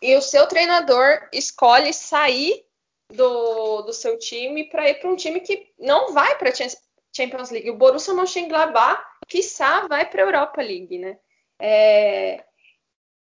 [0.00, 2.64] e o seu treinador escolhe sair
[3.12, 6.52] do, do seu time para ir para um time que não vai para a
[7.14, 7.70] Champions League.
[7.70, 11.18] O Borussia Mönchengladbach, quiçá, vai para a Europa League, né?
[11.60, 12.44] É,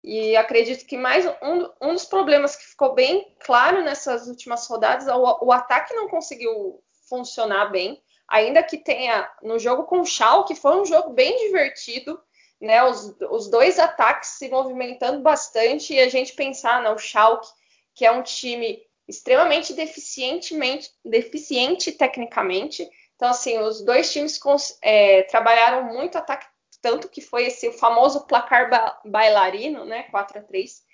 [0.08, 5.06] e acredito que mais um, um, dos problemas que ficou bem claro nessas últimas rodadas,
[5.06, 10.54] o, o ataque não conseguiu funcionar bem, ainda que tenha no jogo com o Schalke,
[10.54, 12.18] foi um jogo bem divertido,
[12.58, 12.82] né?
[12.84, 17.46] Os, os dois ataques se movimentando bastante e a gente pensar no Schalke,
[17.94, 22.88] que é um time extremamente deficientemente, deficiente tecnicamente.
[23.14, 24.40] Então, assim, os dois times
[24.80, 26.46] é, trabalharam muito ataque,
[26.80, 30.88] tanto que foi esse famoso placar ba bailarino, né, 4 a 3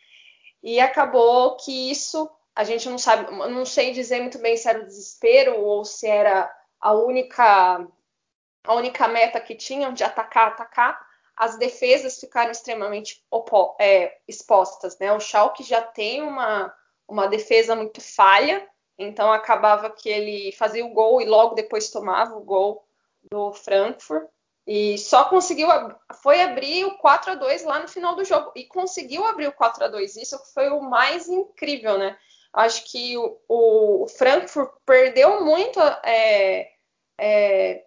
[0.64, 4.81] e acabou que isso a gente não sabe, não sei dizer muito bem se era
[4.81, 7.87] o desespero ou se era a única
[8.66, 10.99] a única meta que tinham de atacar, atacar.
[11.37, 13.23] As defesas ficaram extremamente
[13.79, 15.12] é, expostas, né?
[15.12, 16.75] O Schalke já tem uma
[17.07, 18.66] uma defesa muito falha,
[18.97, 22.83] então acabava que ele fazia o gol e logo depois tomava o gol
[23.31, 24.27] do Frankfurt
[24.66, 25.68] e só conseguiu
[26.22, 28.53] foi abrir o 4 a 2 lá no final do jogo.
[28.57, 32.16] E conseguiu abrir o 4 a 2 isso foi o mais incrível né?
[32.53, 36.70] Acho que o, o Frankfurt perdeu muito é,
[37.18, 37.85] é,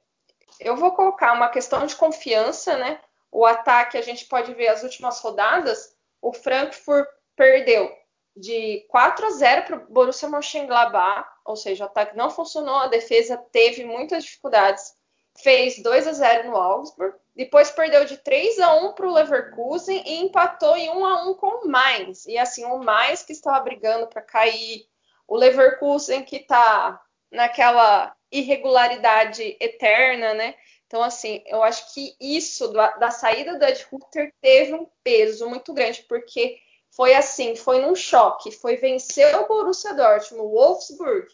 [0.60, 3.02] eu vou colocar uma questão de confiança né?
[3.32, 7.92] O ataque a gente pode ver as últimas rodadas o Frankfurt perdeu
[8.36, 12.88] de 4 a 0 para o Borussia Mönchengladbach, ou seja, o ataque não funcionou, a
[12.88, 14.94] defesa teve muitas dificuldades,
[15.42, 20.04] fez 2 a 0 no Augsburg, depois perdeu de 3 a 1 para o Leverkusen
[20.06, 22.26] e empatou em 1 a 1 com o Mainz.
[22.26, 24.88] E assim, o Mainz que estava brigando para cair,
[25.28, 27.00] o Leverkusen que está
[27.32, 30.56] naquela irregularidade eterna, né?
[30.88, 35.48] Então, assim, eu acho que isso da, da saída do Ed Ruther teve um peso
[35.50, 36.58] muito grande, porque
[36.90, 41.28] foi assim, foi num choque, foi vencer o Borussia Dortmund, o Wolfsburg.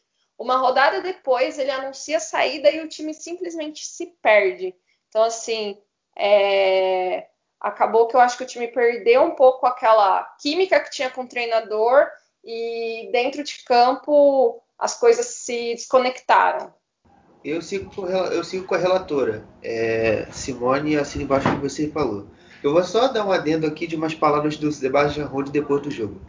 [0.43, 4.75] Uma rodada depois, ele anuncia a saída e o time simplesmente se perde.
[5.07, 5.77] Então, assim,
[6.17, 7.27] é...
[7.61, 11.21] acabou que eu acho que o time perdeu um pouco aquela química que tinha com
[11.21, 12.07] o treinador
[12.43, 16.73] e dentro de campo as coisas se desconectaram.
[17.41, 22.27] Eu sigo com, eu sigo com a relatora, é, Simone, assim embaixo que você falou.
[22.61, 25.89] Eu vou só dar um adendo aqui de umas palavras do Sebastian Rode depois do
[25.89, 26.19] jogo.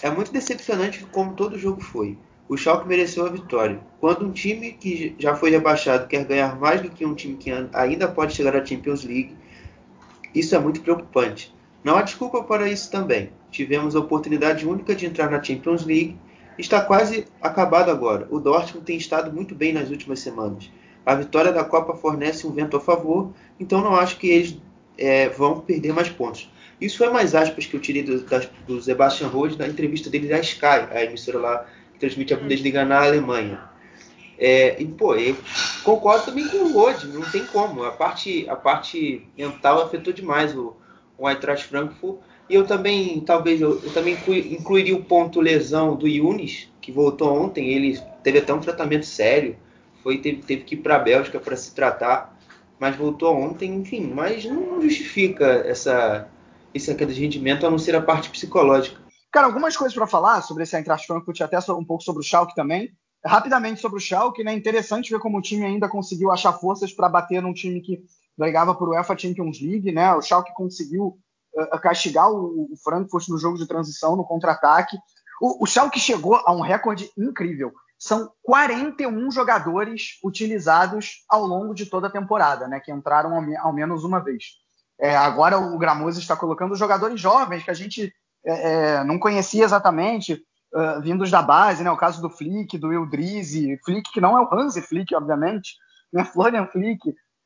[0.00, 2.16] É muito decepcionante como todo jogo foi.
[2.46, 3.80] O Schalke mereceu a vitória.
[4.00, 7.50] Quando um time que já foi rebaixado quer ganhar mais do que um time que
[7.72, 9.34] ainda pode chegar à Champions League,
[10.34, 11.54] isso é muito preocupante.
[11.82, 13.30] Não há desculpa para isso também.
[13.50, 16.18] Tivemos a oportunidade única de entrar na Champions League.
[16.58, 18.26] Está quase acabado agora.
[18.30, 20.70] O Dortmund tem estado muito bem nas últimas semanas.
[21.04, 24.56] A vitória da Copa fornece um vento a favor, então não acho que eles
[24.98, 26.50] é, vão perder mais pontos.
[26.80, 28.24] Isso foi mais aspas que eu tirei do,
[28.66, 31.66] do Sebastian Rode na entrevista dele da Sky, a emissora lá
[32.04, 33.60] transmite a Bundesliga na Alemanha.
[34.38, 35.36] É, e, pô, eu
[35.82, 37.84] concordo também com o Rode, não tem como.
[37.84, 40.76] A parte, a parte mental afetou demais o,
[41.16, 42.18] o Eintracht Frankfurt.
[42.48, 44.18] E eu também, talvez, eu, eu também
[44.50, 47.68] incluiria o ponto lesão do Yunis, que voltou ontem.
[47.68, 49.56] Ele teve até um tratamento sério,
[50.02, 52.38] foi teve, teve que ir para a Bélgica para se tratar,
[52.78, 54.12] mas voltou ontem, enfim.
[54.14, 56.28] Mas não justifica essa,
[56.74, 59.03] essa queda de rendimento, a não ser a parte psicológica.
[59.34, 62.54] Cara, algumas coisas para falar sobre esse Eintracht Frankfurt, até um pouco sobre o Schalke
[62.54, 62.96] também.
[63.26, 64.54] Rapidamente sobre o Schalke, né?
[64.54, 68.00] Interessante ver como o time ainda conseguiu achar forças para bater num time que
[68.38, 70.14] brigava por UEFA Champions League, né?
[70.14, 71.18] O Schalke conseguiu
[71.52, 74.96] uh, castigar o, o, Frankfurt no jogo de transição, no contra-ataque.
[75.42, 77.72] O, o Schalke chegou a um recorde incrível.
[77.98, 82.78] São 41 jogadores utilizados ao longo de toda a temporada, né?
[82.78, 84.44] Que entraram ao, ao menos uma vez.
[84.96, 88.14] É, agora o Gramoso está colocando jogadores jovens que a gente
[88.44, 90.42] é, é não conhecia exatamente,
[90.74, 91.90] uh, vindos da base, né?
[91.90, 95.74] O caso do Flick, do Ildrizi, Flick que não é o Hansi Flick, obviamente,
[96.12, 96.24] né?
[96.32, 97.00] Florian Flick,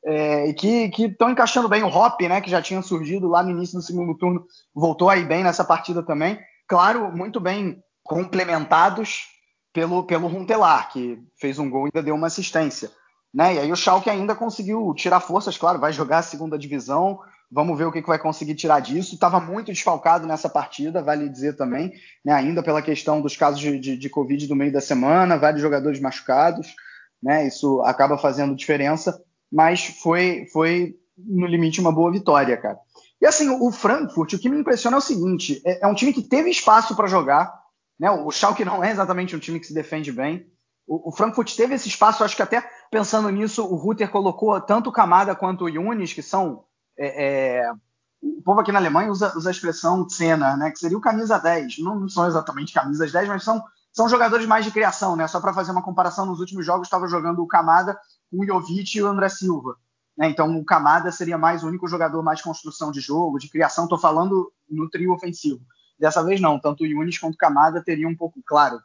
[0.05, 3.79] é, que estão encaixando bem o Hop, né, que já tinha surgido lá no início
[3.79, 6.39] do segundo turno, voltou aí bem nessa partida também.
[6.67, 9.27] Claro, muito bem complementados
[9.73, 12.91] pelo, pelo Runtelar, que fez um gol e ainda deu uma assistência.
[13.35, 13.55] Né?
[13.55, 17.79] E aí o Schalke ainda conseguiu tirar forças, claro, vai jogar a segunda divisão, vamos
[17.79, 19.15] ver o que, que vai conseguir tirar disso.
[19.15, 21.93] Estava muito desfalcado nessa partida, vale dizer também,
[22.25, 22.33] né?
[22.33, 26.01] ainda pela questão dos casos de, de, de Covid do meio da semana, vários jogadores
[26.01, 26.75] machucados,
[27.23, 27.47] né?
[27.47, 32.79] isso acaba fazendo diferença mas foi, foi no limite uma boa vitória, cara.
[33.21, 36.13] E assim, o Frankfurt, o que me impressiona é o seguinte: é, é um time
[36.13, 37.53] que teve espaço para jogar,
[37.99, 38.11] né?
[38.11, 40.47] O Schalke não é exatamente um time que se defende bem.
[40.87, 44.93] O, Frankfurt teve esse espaço, acho que até pensando nisso, o Rutter colocou tanto o
[44.93, 46.65] Kamada quanto o Yunis, que são.
[46.99, 47.73] É, é,
[48.21, 50.71] o povo aqui na Alemanha usa, usa a expressão cena, né?
[50.71, 51.79] Que seria o camisa 10.
[51.79, 55.27] Não, não são exatamente camisas 10, mas são, são jogadores mais de criação, né?
[55.29, 57.99] Só para fazer uma comparação, nos últimos jogos estava jogando o Kamada
[58.31, 59.77] o Jovic e o André Silva.
[60.17, 60.29] Né?
[60.29, 63.85] Então o Camada seria mais o único jogador mais de construção de jogo, de criação.
[63.85, 65.61] Estou falando no trio ofensivo.
[65.99, 68.79] Dessa vez não, tanto o Yunis quanto o Camada teriam um pouco, claro,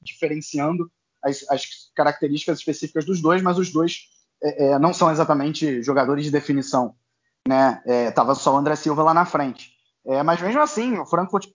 [0.00, 0.90] diferenciando
[1.22, 4.08] as, as características específicas dos dois, mas os dois
[4.42, 6.94] é, é, não são exatamente jogadores de definição.
[7.48, 7.82] Né?
[7.86, 9.72] É, tava só o André Silva lá na frente.
[10.04, 11.48] É, mas mesmo assim, o Frankfurt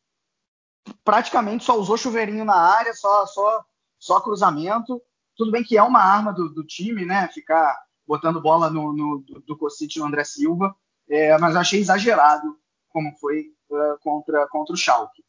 [1.03, 3.63] praticamente só usou chuveirinho na área, só, só,
[3.99, 5.01] só cruzamento
[5.35, 7.27] tudo bem que é uma arma do, do time, né?
[7.27, 10.75] Ficar botando bola no, no do, do Cocite no André Silva,
[11.09, 12.57] é, mas achei exagerado
[12.89, 15.23] como foi uh, contra, contra o Schalke.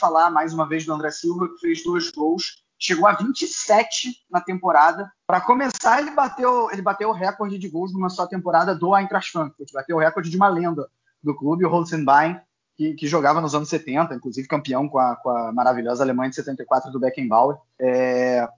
[0.00, 4.40] Falar mais uma vez do André Silva, que fez dois gols, chegou a 27 na
[4.40, 5.10] temporada.
[5.24, 9.30] Para começar, ele bateu, ele bateu o recorde de gols numa só temporada do Eintracht
[9.30, 10.88] Frankfurt, bateu o recorde de uma lenda
[11.22, 12.40] do clube, o Holzenbein,
[12.76, 16.36] que, que, jogava nos anos 70, inclusive campeão com a, com a maravilhosa Alemanha de
[16.36, 17.56] 74 do Beckenbauer.
[17.78, 18.48] É,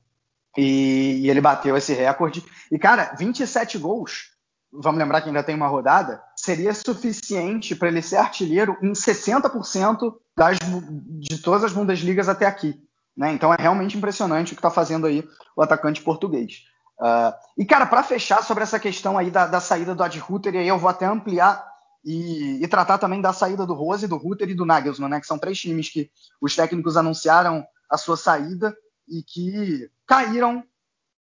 [0.56, 2.42] e, e, ele bateu esse recorde.
[2.72, 4.30] E, cara, 27 gols,
[4.72, 10.14] vamos lembrar que ainda tem uma rodada, seria suficiente para ele ser artilheiro em 60%
[10.34, 12.82] das, de todas as Bundesligas até aqui.
[13.16, 13.32] Né?
[13.32, 16.64] Então é realmente impressionante o que está fazendo aí o atacante português.
[16.98, 20.54] Uh, e, cara, para fechar sobre essa questão aí da, da saída do Ad Ruther,
[20.54, 21.64] e aí eu vou até ampliar
[22.04, 25.20] e, e, tratar também da saída do Rose, do Ruther e do Nagelsmann, né?
[25.20, 28.76] Que são três times que os técnicos anunciaram a sua saída
[29.08, 30.62] e que caíram,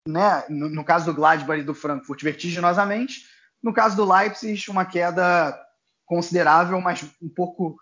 [0.07, 3.25] né, no, no, caso do Gladbach e do Frankfurt, vertiginosamente.
[3.61, 5.59] No caso do Leipzig, uma queda
[6.05, 7.75] considerável, mas um pouco,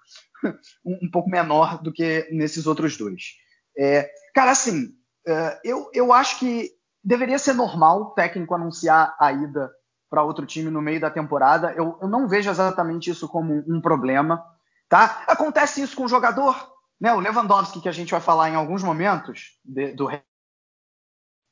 [0.85, 3.35] um, pouco menor do que nesses outros dois.
[3.77, 4.93] É, cara, assim,
[5.27, 6.71] é, eu, eu acho que
[7.03, 9.71] deveria ser normal o técnico anunciar a ida
[10.09, 11.73] para outro time no meio da temporada.
[11.73, 14.43] Eu, eu não vejo exatamente isso como um problema.
[14.89, 15.23] Tá?
[15.27, 16.55] Acontece isso com o jogador,
[16.99, 20.09] né, o Lewandowski, que a gente vai falar em alguns momentos de, do.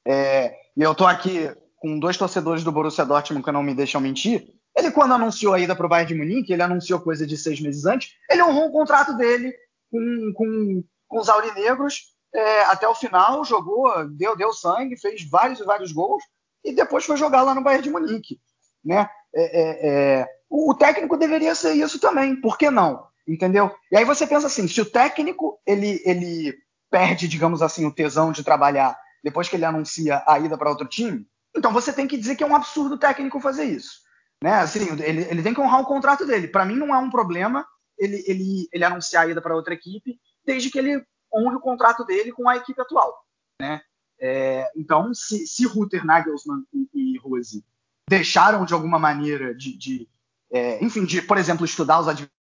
[0.08, 4.00] É, e eu estou aqui com dois torcedores do Borussia Dortmund que não me deixam
[4.02, 4.48] mentir.
[4.76, 7.62] Ele, quando anunciou a ida para o Bayern de Munique, ele anunciou coisa de seis
[7.62, 9.54] meses antes, ele honrou o contrato dele
[9.92, 15.60] com, com, com os aurinegros é, até o final, jogou, deu, deu sangue, fez vários
[15.60, 16.24] e vários gols,
[16.64, 18.40] e depois foi jogar lá no Bayern de Munique.
[18.84, 19.10] Né?
[19.34, 23.08] É, é, é o, o técnico deveria ser isso também, por que não?
[23.28, 23.74] Entendeu?
[23.92, 26.56] E aí você pensa assim, se o técnico ele, ele
[26.92, 30.88] perde, digamos assim, o tesão de trabalhar depois que ele anuncia a ida para outro
[30.88, 34.02] time, então você tem que dizer que é um absurdo o técnico fazer isso.
[34.44, 34.54] Né?
[34.56, 36.48] Assim, ele, ele tem que honrar o contrato dele.
[36.48, 37.66] Para mim não é um problema
[37.98, 41.04] ele, ele, ele anunciar a ida para outra equipe, desde que ele
[41.36, 43.26] honre o contrato dele com a equipe atual.
[43.60, 43.82] Né?
[44.20, 47.64] É, então, se, se Ruther, Nagelsmann e, e Rose
[48.10, 50.10] deixaram de alguma maneira de, de
[50.52, 52.36] é, enfim, de, por exemplo, estudar os adversários,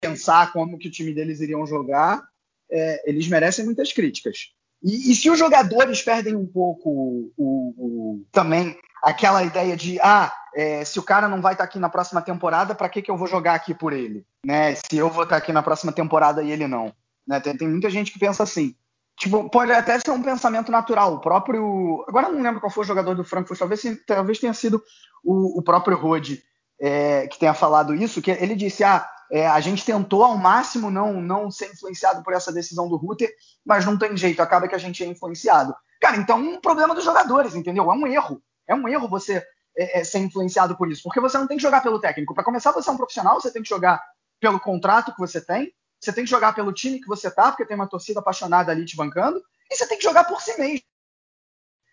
[0.00, 2.22] pensar como que o time deles iriam jogar,
[2.70, 4.52] é, eles merecem muitas críticas.
[4.82, 10.32] E, e, se os jogadores perdem um pouco o, o, também aquela ideia de ah,
[10.54, 13.10] é, se o cara não vai estar tá aqui na próxima temporada, para que, que
[13.10, 14.24] eu vou jogar aqui por ele?
[14.46, 14.76] Né?
[14.76, 16.94] Se eu vou estar tá aqui na próxima temporada e ele não.
[17.28, 17.38] Né?
[17.40, 18.74] Tem, tem, muita gente que pensa assim.
[19.18, 21.14] Tipo, pode até ser um pensamento natural.
[21.14, 22.04] O próprio.
[22.08, 24.82] Agora não lembro qual foi o jogador do Frankfurt, talvez, talvez tenha sido
[25.22, 26.42] o, o próprio Rode
[26.80, 30.90] é, que tenha falado isso, que ele disse: ah, é, a gente tentou ao máximo
[30.90, 33.30] não, não ser influenciado por essa decisão do Ruther,
[33.64, 35.74] mas não tem jeito, acaba que a gente é influenciado.
[36.00, 37.90] Cara, então um problema dos jogadores, entendeu?
[37.90, 38.40] É um erro.
[38.66, 39.44] É um erro você
[39.76, 42.34] é, é, ser influenciado por isso, porque você não tem que jogar pelo técnico.
[42.34, 44.00] Para começar, você é um profissional, você tem que jogar
[44.40, 47.66] pelo contrato que você tem, você tem que jogar pelo time que você tá, porque
[47.66, 50.84] tem uma torcida apaixonada ali te bancando, e você tem que jogar por si mesmo.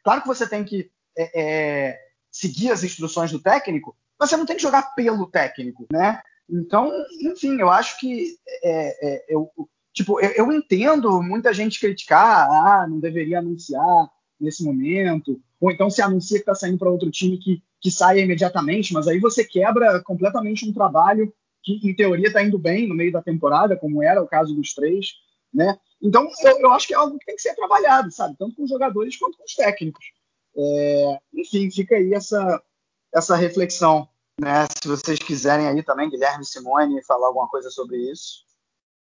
[0.03, 1.99] Claro que você tem que é, é
[2.31, 6.21] seguir as instruções do técnico, mas você não tem que jogar pelo técnico, né?
[6.49, 6.91] Então,
[7.21, 9.51] enfim, eu acho que é, é, eu,
[9.93, 15.89] tipo, eu, eu, entendo muita gente criticar, ah, não deveria anunciar nesse momento, ou então
[15.89, 19.43] se anuncia que está saindo para outro time que, que saia imediatamente, mas aí você
[19.43, 21.33] quebra completamente um trabalho
[21.65, 24.73] que, em teoria, está indo bem no meio da temporada, como era o caso dos
[24.73, 25.15] três,
[25.53, 25.77] né?
[26.01, 28.35] Então, eu, eu acho que é algo que tem que ser trabalhado, sabe?
[28.37, 30.05] Tanto com os jogadores quanto com os técnicos.
[30.55, 32.61] É, enfim, fica aí essa,
[33.13, 34.07] essa reflexão.
[34.39, 34.67] Né?
[34.81, 38.45] Se vocês quiserem aí também, Guilherme Simone, falar alguma coisa sobre isso.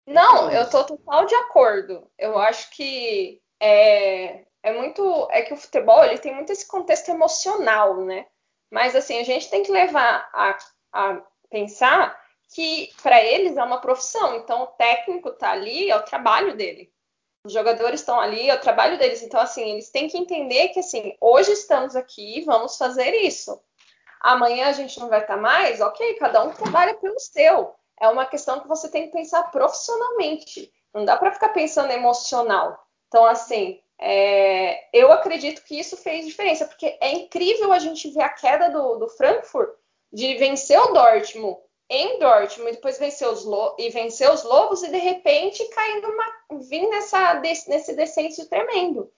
[0.07, 2.09] Não, eu tô total de acordo.
[2.17, 5.27] Eu acho que é, é muito.
[5.31, 8.25] É que o futebol ele tem muito esse contexto emocional, né?
[8.71, 10.57] Mas assim, a gente tem que levar a,
[10.93, 12.17] a pensar
[12.53, 14.35] que para eles é uma profissão.
[14.35, 16.91] Então o técnico tá ali, é o trabalho dele.
[17.43, 19.21] Os jogadores estão ali, é o trabalho deles.
[19.21, 23.61] Então, assim, eles têm que entender que assim, hoje estamos aqui, vamos fazer isso
[24.21, 27.73] amanhã a gente não vai estar mais, ok, cada um trabalha pelo seu.
[27.99, 30.71] É uma questão que você tem que pensar profissionalmente.
[30.93, 32.77] Não dá para ficar pensando emocional.
[33.07, 38.23] Então, assim, é, eu acredito que isso fez diferença, porque é incrível a gente ver
[38.23, 39.69] a queda do, do Frankfurt
[40.11, 43.45] de vencer o Dortmund em Dortmund, depois vencer os
[43.77, 46.25] e vencer os Lobos e de repente cair numa,
[46.67, 49.09] vir nessa, nesse descenso tremendo.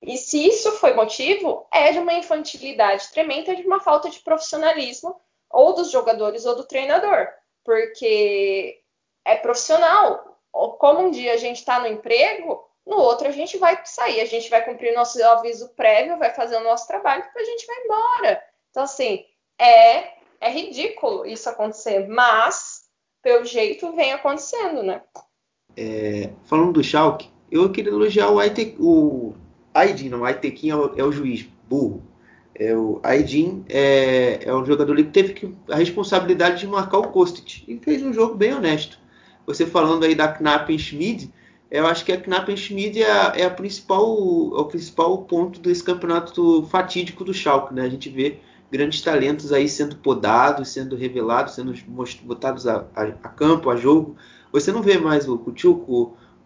[0.00, 5.20] E se isso foi motivo, é de uma infantilidade tremenda, de uma falta de profissionalismo
[5.48, 7.28] ou dos jogadores ou do treinador,
[7.64, 8.80] porque
[9.24, 10.40] é profissional.
[10.52, 14.24] Como um dia a gente está no emprego, no outro a gente vai sair, a
[14.24, 17.84] gente vai cumprir nosso aviso prévio, vai fazer o nosso trabalho, depois a gente vai
[17.84, 18.44] embora.
[18.70, 19.24] Então, assim,
[19.58, 22.82] é, é ridículo isso acontecer, mas,
[23.22, 25.00] pelo jeito, vem acontecendo, né?
[25.76, 29.34] É, falando do Schalke, eu queria elogiar o, IT, o
[29.72, 32.02] Aidin, não, Aitekin é, o, é o juiz, burro.
[32.54, 37.08] É, o Aidin é, é um jogador que teve que, a responsabilidade de marcar o
[37.08, 38.98] Kostic e fez um jogo bem honesto.
[39.46, 41.32] Você falando aí da Knappen Schmid,
[41.70, 45.60] eu acho que a Knappen Schmid é, a, é a principal, é o principal ponto
[45.60, 47.72] desse campeonato fatídico do Schalke.
[47.72, 47.82] Né?
[47.82, 48.38] A gente vê
[48.72, 51.74] grandes talentos aí sendo podados, sendo revelados, sendo
[52.22, 54.16] botados a, a, a campo, a jogo.
[54.50, 55.84] Você não vê mais o Kuchuk,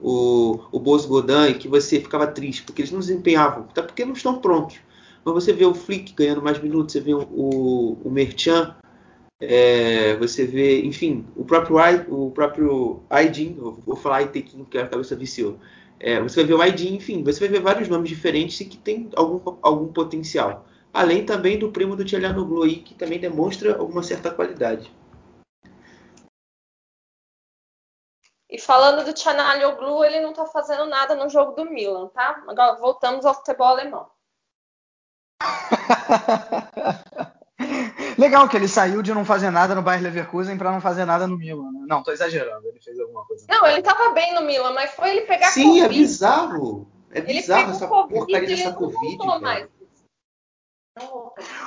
[0.00, 4.12] o, o Bozo Godan que você ficava triste, porque eles não desempenhavam, até porque não
[4.12, 4.78] estão prontos.
[5.24, 8.74] Mas você vê o Flick ganhando mais minutos, você vê o, o, o Merchan,
[9.40, 11.76] é, você vê, enfim, o próprio
[12.08, 15.58] o próprio Aidin, vou falar Aitekin porque a cabeça viciou.
[16.00, 18.76] É, você vai ver o Aidin, enfim, você vai ver vários nomes diferentes e que
[18.76, 20.66] tem algum, algum potencial.
[20.96, 24.90] Além também do primo do Tcheliano aí, que também demonstra alguma certa qualidade.
[28.48, 32.42] E falando do Tchanalhoglu, ele não está fazendo nada no jogo do Milan, tá?
[32.48, 34.08] Agora voltamos ao futebol alemão.
[38.16, 41.26] Legal que ele saiu de não fazer nada no Bayern Leverkusen para não fazer nada
[41.26, 41.72] no Milan.
[41.72, 41.84] Né?
[41.86, 42.66] Não, tô exagerando.
[42.68, 43.44] Ele fez alguma coisa.
[43.50, 45.84] Não, ele tava bem no Milan, mas foi ele pegar Sim, é Covid.
[45.84, 46.90] é bizarro.
[47.10, 49.18] É bizarro essa COVID, porcaria dessa Covid.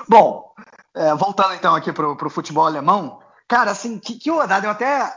[0.08, 0.54] Bom,
[0.96, 4.68] é, voltando então aqui pro, pro futebol alemão, cara, assim, que, que rodada.
[4.68, 5.14] Eu até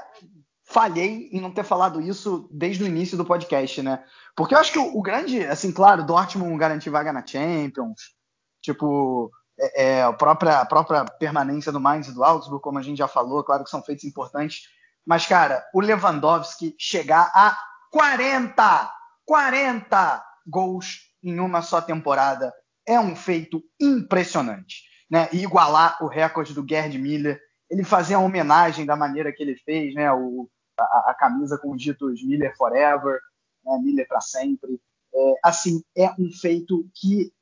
[0.65, 4.05] falhei em não ter falado isso desde o início do podcast, né?
[4.37, 8.15] Porque eu acho que o, o grande, assim, claro, Dortmund garantir vaga na Champions,
[8.61, 12.83] tipo, é, é, a, própria, a própria permanência do Mainz e do Augsburg, como a
[12.83, 14.69] gente já falou, claro que são feitos importantes,
[15.05, 17.57] mas, cara, o Lewandowski chegar a
[17.91, 18.91] 40,
[19.27, 22.53] 40 gols em uma só temporada
[22.87, 25.29] é um feito impressionante, né?
[25.33, 29.57] E igualar o recorde do Gerd Miller, ele fazer a homenagem da maneira que ele
[29.57, 30.13] fez, né?
[30.13, 33.21] O, a, a camisa com os ditos Miller Forever,
[33.65, 34.81] né, Miller para sempre.
[35.15, 37.33] É, assim, é um feito que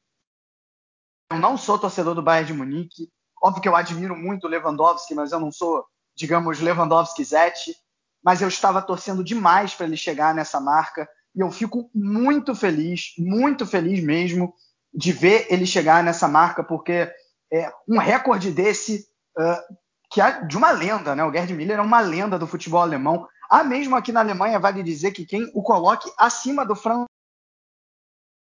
[1.31, 3.09] eu não sou torcedor do Bayern de Munique.
[3.43, 5.85] Óbvio que eu admiro muito o Lewandowski, mas eu não sou,
[6.15, 7.75] digamos, Lewandowski Zete.
[8.23, 11.09] Mas eu estava torcendo demais para ele chegar nessa marca.
[11.35, 14.53] E eu fico muito feliz, muito feliz mesmo,
[14.93, 17.13] de ver ele chegar nessa marca, porque
[17.53, 19.07] é, um recorde desse,
[19.39, 19.75] uh,
[20.11, 21.25] que é de uma lenda, né?
[21.25, 23.29] O Gerd Miller é uma lenda do futebol alemão.
[23.49, 27.07] Há mesmo aqui na Alemanha, vale dizer que quem o coloque acima do Franz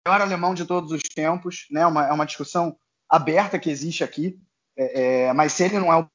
[0.07, 1.85] melhor alemão de todos os tempos, né?
[1.85, 2.75] Uma, é uma discussão
[3.07, 4.39] aberta que existe aqui.
[4.77, 6.07] É, é, mas se ele não é o.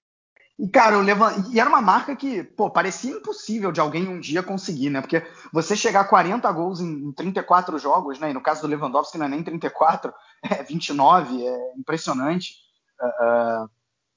[0.59, 1.32] E, cara, eu levan...
[1.52, 5.00] e era uma marca que, pô, parecia impossível de alguém um dia conseguir, né?
[5.00, 8.30] Porque você chegar a 40 gols em 34 jogos, né?
[8.30, 12.55] E no caso do Lewandowski não é nem 34, é 29, é impressionante.
[13.00, 13.68] Uh,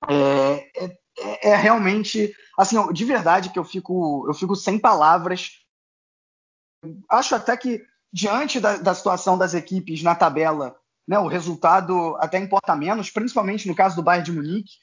[0.07, 0.69] é,
[1.19, 5.51] é, é, realmente, assim, de verdade que eu fico, eu fico sem palavras.
[7.09, 7.83] Acho até que
[8.13, 10.75] diante da, da situação das equipes na tabela,
[11.07, 14.73] né, o resultado até importa menos, principalmente no caso do Bayern de Munique,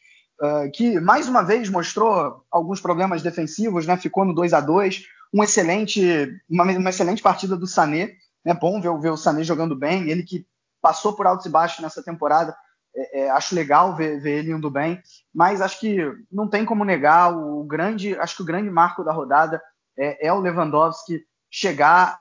[0.41, 5.05] uh, que mais uma vez mostrou alguns problemas defensivos, né, ficou no 2 a 2
[5.32, 8.12] um excelente, uma, uma, excelente partida do Sané,
[8.45, 10.47] né, bom ver, ver o Sané jogando bem, ele que
[10.80, 12.57] passou por altos e baixos nessa temporada,
[12.95, 15.03] é, é, acho legal ver, ver, ele indo bem,
[15.35, 15.99] mas acho que
[16.30, 19.61] não tem como negar o grande, acho que o grande marco da rodada
[19.99, 22.20] é, é o Lewandowski chegar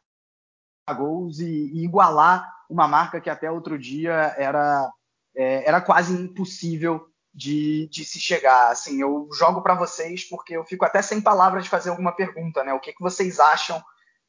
[0.98, 4.92] gols e, e, igualar uma marca que até outro dia era,
[5.36, 8.72] é, era quase impossível de, de, se chegar.
[8.72, 12.64] Assim, eu jogo para vocês porque eu fico até sem palavras de fazer alguma pergunta,
[12.64, 12.74] né?
[12.74, 13.82] O que, que vocês acham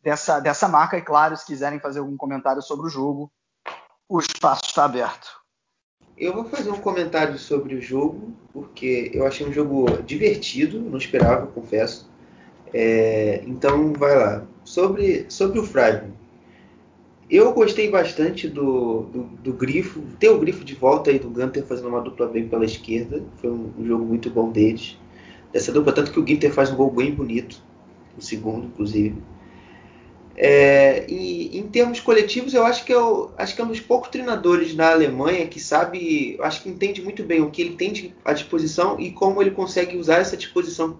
[0.02, 0.96] dessa, dessa marca?
[0.96, 3.30] E claro, se quiserem fazer algum comentário sobre o jogo,
[4.08, 5.42] o espaço está aberto.
[6.16, 10.96] Eu vou fazer um comentário sobre o jogo, porque eu achei um jogo divertido, não
[10.96, 12.08] esperava, confesso.
[12.72, 14.46] É, então, vai lá.
[14.64, 16.12] Sobre, sobre o Freiburg,
[17.36, 21.64] eu gostei bastante do, do, do, grifo, ter o grifo de volta aí do Gunter
[21.64, 23.22] fazendo uma dupla bem pela esquerda.
[23.38, 24.98] Foi um, um jogo muito bom deles.
[25.52, 27.62] Dessa dupla, tanto que o Gunter faz um gol bem bonito,
[28.16, 29.16] o segundo, inclusive.
[30.36, 33.80] É, e em termos coletivos, eu acho que é, o, acho que é um dos
[33.80, 38.12] poucos treinadores na Alemanha que sabe, acho que entende muito bem o que ele tem
[38.24, 40.98] à disposição e como ele consegue usar essa disposição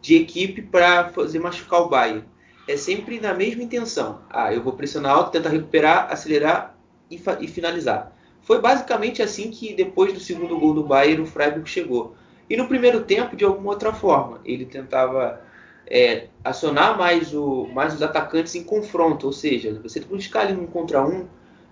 [0.00, 2.24] de equipe para fazer machucar o Bayern
[2.68, 4.20] é sempre na mesma intenção.
[4.30, 6.76] Ah, eu vou pressionar alto, tentar recuperar, acelerar
[7.10, 8.12] e, e, finalizar.
[8.42, 12.14] Foi basicamente assim que depois do segundo gol do Bayern o Freiburg chegou.
[12.48, 15.40] E no primeiro tempo, de alguma outra forma, ele tentava
[15.86, 20.66] é, acionar mais, o, mais os atacantes em confronto, ou seja, você buscar ali um
[20.66, 21.26] contra um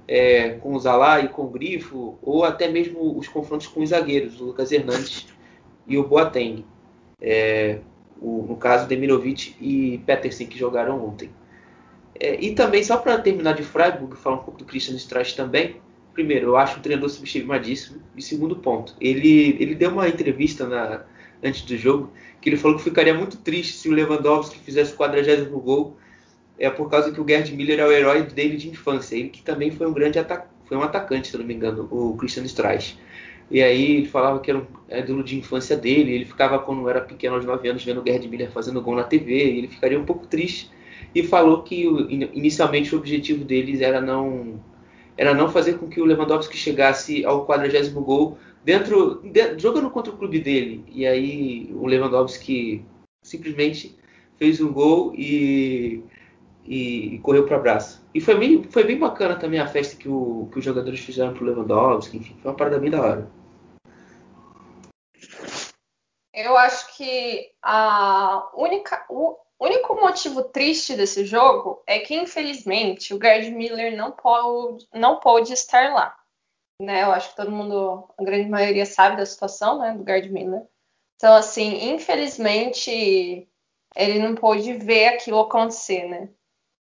[0.07, 3.91] é, com o Zalá e com o Grifo, ou até mesmo os confrontos com os
[3.91, 5.27] zagueiros, o Lucas Hernandes
[5.87, 6.65] e o Boateng.
[7.21, 7.79] É,
[8.25, 11.31] o, no caso Demirovic e Petersen que jogaram ontem.
[12.19, 15.77] É, e também, só para terminar de Freiburg, falar um pouco do Christian Streich também.
[16.15, 18.01] Primeiro, eu acho um treinador subestimadíssimo.
[18.17, 21.03] E segundo ponto, ele, ele deu uma entrevista na,
[21.43, 22.11] antes do jogo
[22.41, 25.97] que ele falou que ficaria muito triste se o Lewandowski fizesse o 40 gol
[26.59, 29.17] é por causa que o Gerd Miller é o herói dele de infância.
[29.17, 30.19] Ele que também foi um grande
[30.67, 32.99] foi um atacante, se não me engano, o Christian Streich.
[33.51, 36.13] E aí ele falava que era um ídolo de infância dele.
[36.13, 39.05] Ele ficava, quando era pequeno, aos 9 anos, vendo o Gerd Miller fazendo gol na
[39.05, 39.33] TV.
[39.33, 40.71] E ele ficaria um pouco triste.
[41.15, 41.85] E falou que
[42.33, 44.61] inicialmente o objetivo deles era não
[45.17, 50.13] era não fazer com que o Lewandowski chegasse ao 40 gol dentro, de, jogando contra
[50.13, 50.85] o clube dele.
[50.91, 52.85] E aí o Lewandowski
[53.23, 53.97] simplesmente
[54.37, 56.03] fez um gol e
[56.65, 58.05] e, e correu para abraço.
[58.15, 61.35] E foi bem, foi bem bacana também a festa que, o, que os jogadores fizeram
[61.35, 63.31] pro Lewandowski, enfim, foi uma parada bem da hora.
[66.33, 73.21] Eu acho que a única, o único motivo triste desse jogo é que, infelizmente, o
[73.21, 76.17] Gerd Miller não pode, não pode estar lá.
[76.81, 77.05] Né?
[77.05, 80.63] Eu acho que todo mundo, a grande maioria sabe da situação né, do Gerd Miller.
[81.17, 83.49] Então, assim, infelizmente,
[83.95, 86.29] ele não pôde ver aquilo acontecer, né?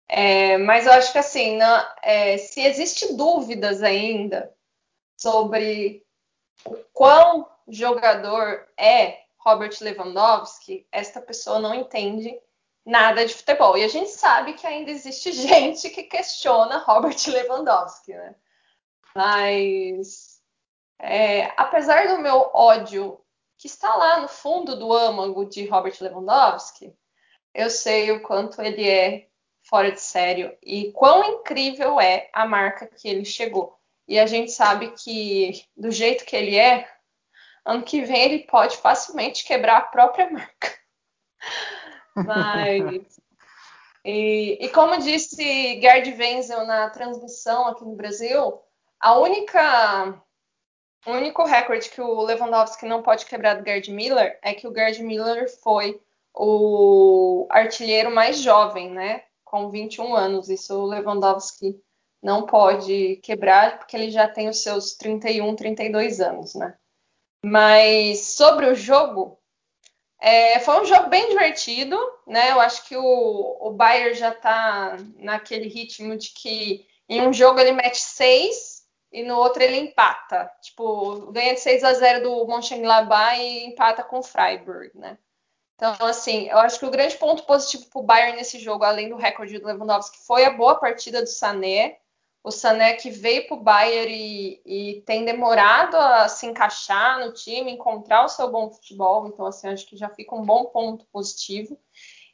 [0.09, 4.55] É, mas eu acho que assim, na, é, se existe dúvidas ainda
[5.17, 6.05] sobre
[6.65, 12.39] o quão jogador é Robert Lewandowski, esta pessoa não entende
[12.85, 13.77] nada de futebol.
[13.77, 18.35] E a gente sabe que ainda existe gente que questiona Robert Lewandowski, né?
[19.15, 20.41] Mas
[20.99, 23.21] é, apesar do meu ódio
[23.59, 26.97] que está lá no fundo do âmago de Robert Lewandowski,
[27.55, 29.29] eu sei o quanto ele é
[29.73, 33.75] fora de sério e quão incrível é a marca que ele chegou.
[34.07, 36.87] E a gente sabe que, do jeito que ele é,
[37.65, 40.79] ano que vem ele pode facilmente quebrar a própria marca.
[42.15, 43.19] Mas
[44.05, 48.61] E, e como disse Gerd Wenzel na transmissão aqui no Brasil,
[49.01, 50.23] a única
[51.07, 54.75] o único recorde que o Lewandowski não pode quebrar do Gerd Miller é que o
[54.75, 55.99] Gerd Miller foi
[56.35, 59.25] o artilheiro mais jovem, né?
[59.53, 60.49] Com 21 anos.
[60.49, 61.79] Isso o Lewandowski
[62.23, 66.75] não pode quebrar, porque ele já tem os seus 31, 32 anos, né?
[67.45, 69.39] Mas sobre o jogo,
[70.19, 72.53] é, foi um jogo bem divertido, né?
[72.53, 77.61] Eu acho que o, o Bayern já tá naquele ritmo de que em um jogo
[77.61, 80.51] ele mete seis e no outro ele empata.
[80.63, 85.19] Tipo, ganha de 6 a 0 do Mönchengladbach e empata com o Freiburg, né?
[85.83, 89.09] Então, assim, eu acho que o grande ponto positivo para o Bayern nesse jogo, além
[89.09, 91.99] do recorde do Lewandowski, foi a boa partida do Sané
[92.45, 97.33] o Sané que veio para o Bayern e, e, tem demorado a se encaixar no
[97.33, 101.07] time, encontrar o seu bom futebol, então assim, acho que já fica um bom ponto
[101.13, 101.79] positivo.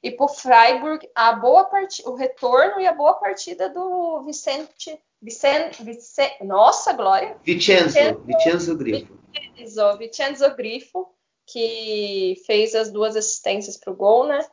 [0.02, 4.98] E para o Freiburg, a boa partida, o retorno e a boa partida do Vicente,
[5.20, 7.36] Vicente, Vicente nossa, Glória!
[7.42, 9.18] Vicenzo, Vicenzo Grifo.
[9.32, 11.14] Vicenzo, Vicenzo Grifo,
[11.50, 14.44] que fez as duas assistências para o gol, né?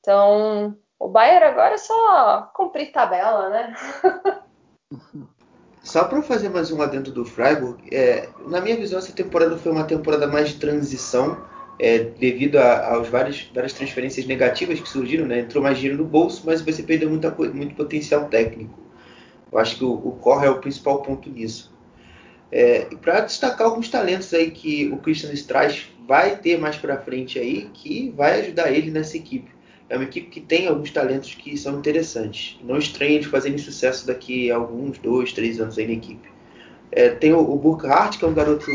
[0.00, 3.74] Então, o Bayern agora é só cumprir tabela, né?
[5.82, 9.72] Só para fazer mais um adendo do Freiburg, é, na minha visão essa temporada foi
[9.72, 11.44] uma temporada mais de transição,
[11.76, 15.40] é, devido aos várias, várias transferências negativas que surgiram, né?
[15.40, 18.78] entrou mais dinheiro no bolso, mas você perdeu muita, muito potencial técnico.
[19.50, 21.72] Eu acho que o, o Corre é o principal ponto nisso.
[22.52, 27.38] É, para destacar alguns talentos aí que o Christian Strauss vai ter mais para frente
[27.38, 29.50] aí, que vai ajudar ele nessa equipe
[29.92, 32.58] é uma equipe que tem alguns talentos que são interessantes.
[32.64, 36.30] Não estranha eles fazerem sucesso daqui a alguns, dois, três anos aí na equipe.
[36.90, 38.70] É, tem o, o Burkhardt, que é um garoto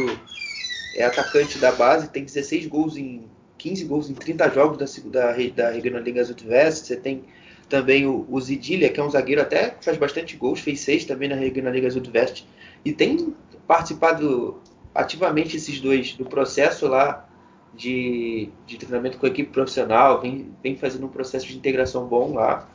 [0.95, 3.23] é, atacante da base, tem 16 gols em
[3.57, 6.85] 15 gols em 30 jogos da, da, da Regional Liga Südwest.
[6.85, 7.23] Você tem
[7.67, 11.29] também o, o que é um zagueiro até que faz bastante gols, fez seis também
[11.29, 12.45] na Regional Liga Südwest.
[12.85, 13.33] E tem
[13.65, 14.61] participado
[14.93, 17.27] ativamente esses dois do processo lá
[17.73, 22.33] de, de treinamento com a equipe profissional, vem, vem fazendo um processo de integração bom
[22.33, 22.67] lá.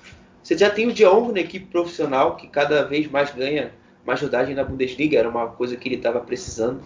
[0.42, 3.72] Você já tem o Diong na equipe profissional, que cada vez mais ganha
[4.04, 6.82] mais rodagem na Bundesliga, era uma coisa que ele estava precisando,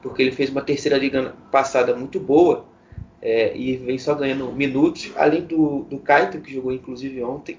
[0.00, 2.64] porque ele fez uma terceira liga passada muito boa
[3.20, 7.58] é, e vem só ganhando minutos, além do, do Kaito, que jogou inclusive ontem,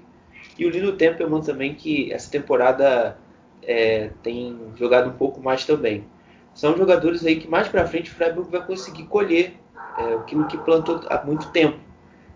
[0.58, 3.18] e o Lino Tempelman também, que essa temporada
[3.62, 6.04] é, tem jogado um pouco mais também.
[6.54, 9.58] São jogadores aí que mais para frente o Freiburg vai conseguir colher
[9.98, 11.78] é, aquilo que plantou há muito tempo.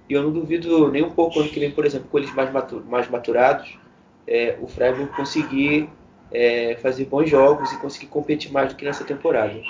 [0.09, 2.53] E eu não duvido nem um pouco ano que vem, por exemplo, com eles mais,
[2.53, 3.79] matur mais maturados,
[4.27, 5.89] é, o Freiburg conseguir
[6.33, 9.61] é, fazer bons jogos e conseguir competir mais do que nessa temporada.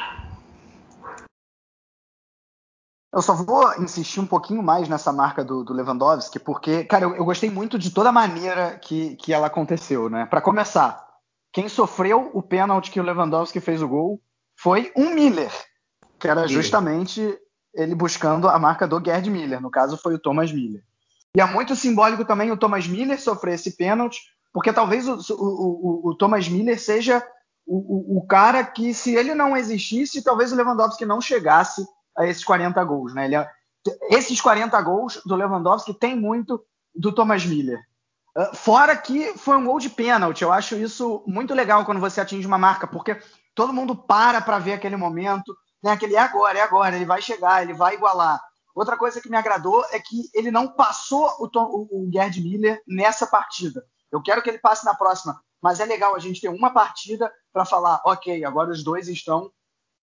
[3.13, 7.17] Eu só vou insistir um pouquinho mais nessa marca do, do Lewandowski, porque, cara, eu,
[7.17, 10.27] eu, gostei muito de toda a maneira que, que ela aconteceu, né?
[10.27, 11.07] Para começar,
[11.53, 14.23] quem sofreu o pênalti que o Lewandowski fez o gol
[14.61, 15.53] foi um Miller,
[16.19, 17.39] que era justamente
[17.75, 20.83] ele buscando a marca do Gerd Miller, no caso foi o Thomas Miller.
[21.37, 24.19] E é muito simbólico também o Thomas Miller sofrer esse pênalti,
[24.53, 27.25] porque talvez o, o, o, o Thomas Miller seja
[27.71, 31.87] o, cara que, se ele não existisse, talvez o Lewandowski não chegasse
[32.17, 33.15] a esses 40 gols.
[33.15, 33.31] Né?
[33.33, 33.47] É,
[34.11, 37.79] esses 40 gols do Lewandowski tem muito do Thomas Miller.
[38.35, 40.43] Ah, fora que foi um gol de pênalti.
[40.43, 43.19] Eu acho isso muito legal quando você atinge uma marca, porque
[43.59, 45.53] todo mundo para para ver aquele momento
[45.83, 45.93] né?
[45.93, 48.41] Aquele é agora, é agora, ele vai chegar, ele vai igualar.
[48.75, 52.41] Outra coisa que me agradou é que ele não passou o, Tom, o, o Gerd
[52.41, 53.85] Miller nessa partida.
[54.11, 57.33] Eu quero que ele passe na próxima, mas é legal a gente ter uma partida
[57.53, 59.51] para falar, ok, agora os dois estão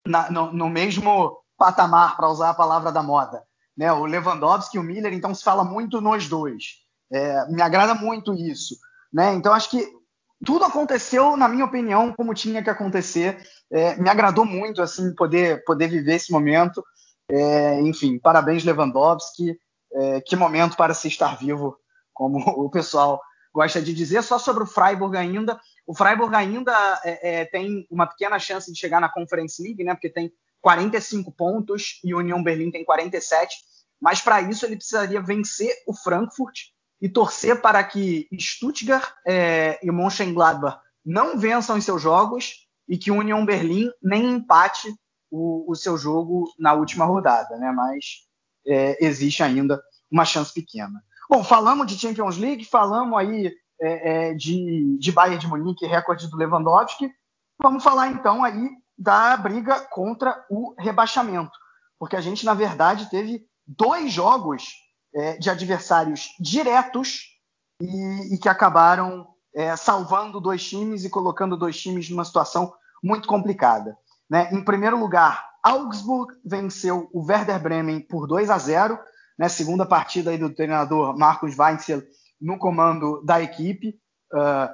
[0.06, 3.42] na, no, no, mesmo patamar, para usar a palavra da moda.
[3.76, 3.92] Né?
[3.92, 6.86] O Lewandowski e o Miller, então se fala muito nos dois.
[7.10, 8.76] É, me agrada muito isso.
[9.12, 9.34] Né?
[9.34, 9.97] Então acho que
[10.44, 13.42] tudo aconteceu, na minha opinião, como tinha que acontecer.
[13.70, 16.84] É, me agradou muito assim poder poder viver esse momento.
[17.30, 19.58] É, enfim, parabéns Lewandowski.
[19.92, 21.76] É, que momento para se estar vivo,
[22.12, 23.20] como o pessoal
[23.52, 24.22] gosta de dizer.
[24.22, 25.58] Só sobre o Freiburg ainda.
[25.86, 29.94] O Freiburg ainda é, é, tem uma pequena chance de chegar na Conference League, né?
[29.94, 33.56] Porque tem 45 pontos e o União Berlim tem 47.
[34.00, 36.68] Mas para isso ele precisaria vencer o Frankfurt
[37.00, 43.10] e torcer para que Stuttgart é, e Mönchengladbach não vençam em seus jogos e que
[43.10, 44.92] Union Berlim nem empate
[45.30, 47.70] o, o seu jogo na última rodada, né?
[47.70, 48.26] Mas
[48.66, 49.80] é, existe ainda
[50.10, 51.02] uma chance pequena.
[51.28, 56.28] Bom, falamos de Champions League, falamos aí é, é de, de Bayern de Munique, recorde
[56.28, 57.12] do Lewandowski.
[57.60, 61.52] Vamos falar então aí da briga contra o rebaixamento,
[61.98, 64.72] porque a gente na verdade teve dois jogos
[65.14, 67.38] é, de adversários diretos
[67.80, 73.26] e, e que acabaram é, salvando dois times e colocando dois times numa situação muito
[73.28, 73.96] complicada.
[74.28, 74.50] Né?
[74.52, 78.98] Em primeiro lugar, Augsburg venceu o Werder Bremen por 2 a 0,
[79.38, 79.48] né?
[79.48, 82.02] segunda partida do treinador Marcos Weinzel
[82.40, 83.98] no comando da equipe.
[84.32, 84.68] Uh,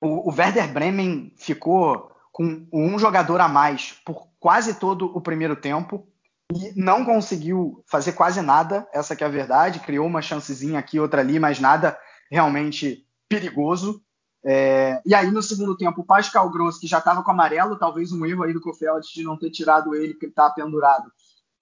[0.00, 5.56] o, o Werder Bremen ficou com um jogador a mais por quase todo o primeiro
[5.56, 6.06] tempo
[6.52, 11.00] e não conseguiu fazer quase nada, essa que é a verdade, criou uma chancezinha aqui,
[11.00, 11.98] outra ali, mas nada
[12.30, 14.02] realmente perigoso.
[14.44, 18.12] É, e aí, no segundo tempo, o Pascal Gross, que já estava com amarelo, talvez
[18.12, 21.10] um erro aí do Kofeld de não ter tirado ele, porque ele estava pendurado.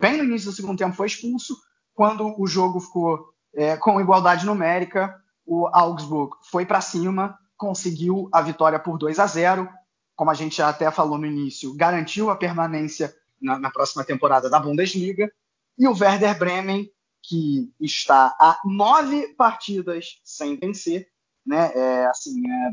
[0.00, 1.56] Bem no início do segundo tempo foi expulso.
[1.94, 5.14] Quando o jogo ficou é, com igualdade numérica,
[5.46, 9.68] o Augsburg foi para cima, conseguiu a vitória por 2 a 0.
[10.16, 14.48] Como a gente já até falou no início, garantiu a permanência na, na próxima temporada
[14.48, 15.30] da Bundesliga.
[15.78, 16.88] E o Werder Bremen,
[17.22, 21.08] que está a nove partidas sem vencer,
[21.44, 21.72] né?
[21.74, 22.72] É, assim, é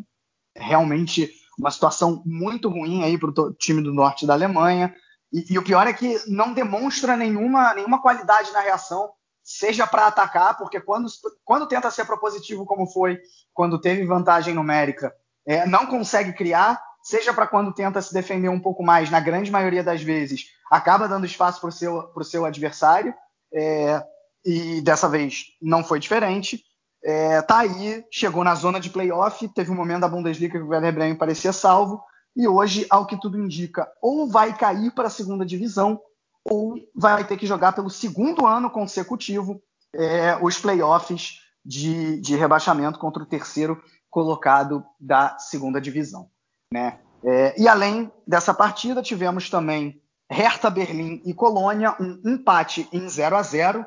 [0.55, 4.95] realmente uma situação muito ruim aí para o time do norte da Alemanha.
[5.32, 9.11] E, e, o pior é que não demonstra nenhuma, nenhuma qualidade na reação,
[9.43, 11.07] seja para atacar, porque quando,
[11.43, 13.20] quando tenta ser propositivo, como foi
[13.53, 15.13] quando teve vantagem numérica,
[15.45, 19.51] é, não consegue criar, seja para quando tenta se defender um pouco mais, na grande
[19.51, 23.14] maioria das vezes, acaba dando espaço para o seu, seu adversário.
[23.51, 24.03] É,
[24.45, 26.64] e dessa vez não foi diferente.
[27.03, 30.68] É, tá aí, chegou na zona de playoff, teve um momento da Bundesliga que o
[30.68, 32.01] Werder Bremen parecia salvo,
[32.36, 35.99] e hoje, ao que tudo indica, ou vai cair para a segunda divisão,
[36.45, 39.62] ou vai ter que jogar pelo segundo ano consecutivo
[39.93, 46.30] é, os playoffs de, de, rebaixamento contra o terceiro colocado da segunda divisão.
[46.72, 46.99] Né?
[47.24, 53.36] É, e além dessa partida, tivemos também Hertha Berlim e Colônia, um empate em 0
[53.36, 53.86] a 0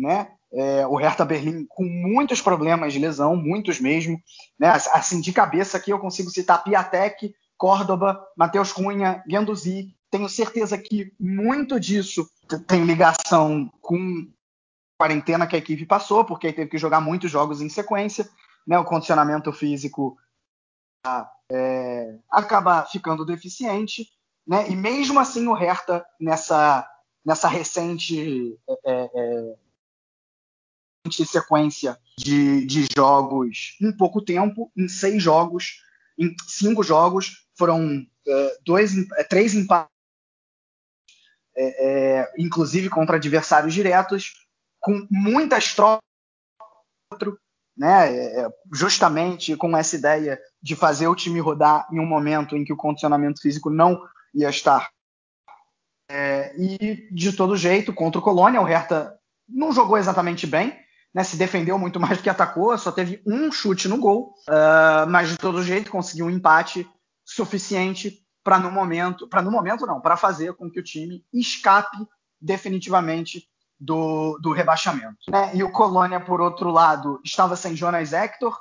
[0.00, 0.32] né?
[0.52, 4.20] É, o Hertha Berlim com muitos problemas de lesão, muitos mesmo.
[4.58, 4.68] Né?
[4.92, 9.94] Assim, de cabeça aqui eu consigo citar Piatek, Córdoba, Matheus Cunha, Guendouzi.
[10.10, 12.28] Tenho certeza que muito disso
[12.66, 14.26] tem ligação com
[14.98, 18.28] a quarentena que a equipe passou, porque teve que jogar muitos jogos em sequência.
[18.66, 18.76] Né?
[18.76, 20.16] O condicionamento físico
[21.50, 24.10] é, acaba ficando deficiente.
[24.46, 24.70] Né?
[24.70, 26.88] E mesmo assim o Hertha, nessa,
[27.24, 29.54] nessa recente é, é
[31.10, 35.82] sequência de, de jogos em pouco tempo, em seis jogos,
[36.18, 39.90] em cinco jogos, foram é, dois, é, três empates,
[41.56, 44.46] é, é, inclusive contra adversários diretos,
[44.78, 46.00] com muitas trocas,
[47.76, 52.56] né, é, é, justamente com essa ideia de fazer o time rodar em um momento
[52.56, 54.00] em que o condicionamento físico não
[54.34, 54.90] ia estar.
[56.58, 59.14] e de todo jeito, contra o Colônia, o Hertha
[59.48, 60.76] não jogou exatamente bem,
[61.12, 65.08] né, se defendeu muito mais do que atacou, só teve um chute no gol, uh,
[65.08, 66.88] mas de todo jeito conseguiu um empate
[67.24, 71.96] suficiente para no momento, para no momento não, para fazer com que o time escape
[72.40, 73.48] definitivamente
[73.78, 75.18] do, do rebaixamento.
[75.28, 75.52] Né?
[75.54, 78.58] E o Colônia, por outro lado, estava sem Jonas Hector,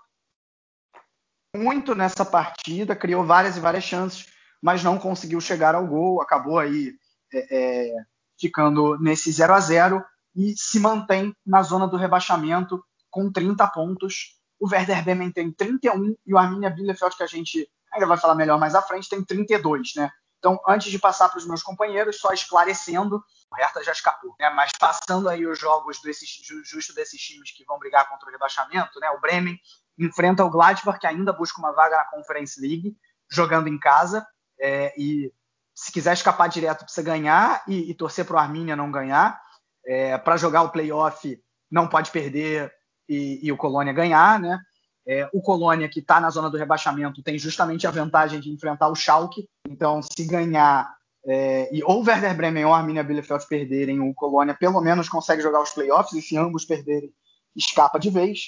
[1.56, 4.28] muito nessa partida, criou várias e várias chances,
[4.62, 6.94] mas não conseguiu chegar ao gol, acabou aí
[7.34, 7.94] é, é,
[8.40, 10.04] ficando nesse 0 a 0
[10.36, 14.38] e se mantém na zona do rebaixamento com 30 pontos.
[14.60, 18.36] O Werder Bremen tem 31 e o Arminia Bielefeld, que a gente ainda vai falar
[18.36, 20.12] melhor mais à frente, tem 32, né?
[20.38, 23.22] Então, antes de passar para os meus companheiros, só esclarecendo,
[23.52, 24.50] o Hertha já escapou, né?
[24.52, 26.30] Mas passando aí os jogos desses,
[26.64, 29.10] justo desses times que vão brigar contra o rebaixamento, né?
[29.12, 29.60] O Bremen
[30.00, 32.96] enfrenta o Gladbach, que ainda busca uma vaga na Conference League,
[33.30, 34.26] jogando em casa,
[34.60, 35.32] é, e
[35.76, 39.40] se quiser escapar direto precisa ganhar e, e torcer para o Arminia não ganhar
[39.86, 41.40] é, para jogar o playoff
[41.72, 42.72] não pode perder
[43.08, 44.60] e, e o Colônia ganhar, né?
[45.08, 48.90] É, o Colônia, que está na zona do rebaixamento, tem justamente a vantagem de enfrentar
[48.90, 49.50] o Schalke.
[49.68, 50.94] Então, se ganhar
[51.26, 55.10] é, e ou o Werder Bremen ou a Arminia Bielefeld perderem, o Colônia pelo menos
[55.10, 57.12] consegue jogar os playoffs, e se ambos perderem,
[57.56, 58.42] escapa de vez.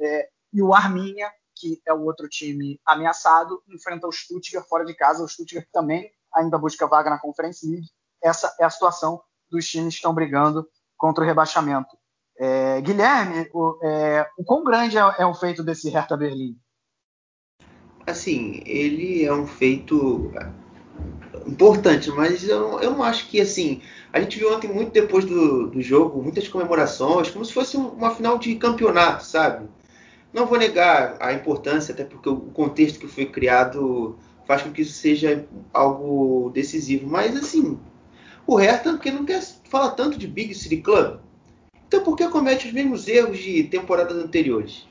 [0.00, 4.94] É, e o Arminia, que é o outro time ameaçado, enfrenta o Stuttgart fora de
[4.94, 5.22] casa.
[5.22, 7.88] O Stuttgart também ainda busca vaga na Conference League.
[8.22, 11.96] Essa é a situação dos times que estão brigando contra o rebaixamento.
[12.38, 16.56] É, Guilherme, o, é, o quão grande é, é, o feito desse Hertha Berlim?
[18.06, 20.32] Assim, ele é um feito
[21.46, 23.82] importante, mas eu, eu não acho que assim.
[24.12, 28.14] A gente viu ontem, muito depois do, do jogo, muitas comemorações, como se fosse uma
[28.14, 29.68] final de campeonato, sabe?
[30.32, 34.16] Não vou negar a importância, até porque o contexto que foi criado
[34.46, 37.06] faz com que isso seja algo decisivo.
[37.06, 37.78] Mas assim,
[38.46, 41.18] o Hertha, que não quer fala tanto de Big City Club,
[41.86, 44.88] então por que comete os mesmos erros de temporadas anteriores?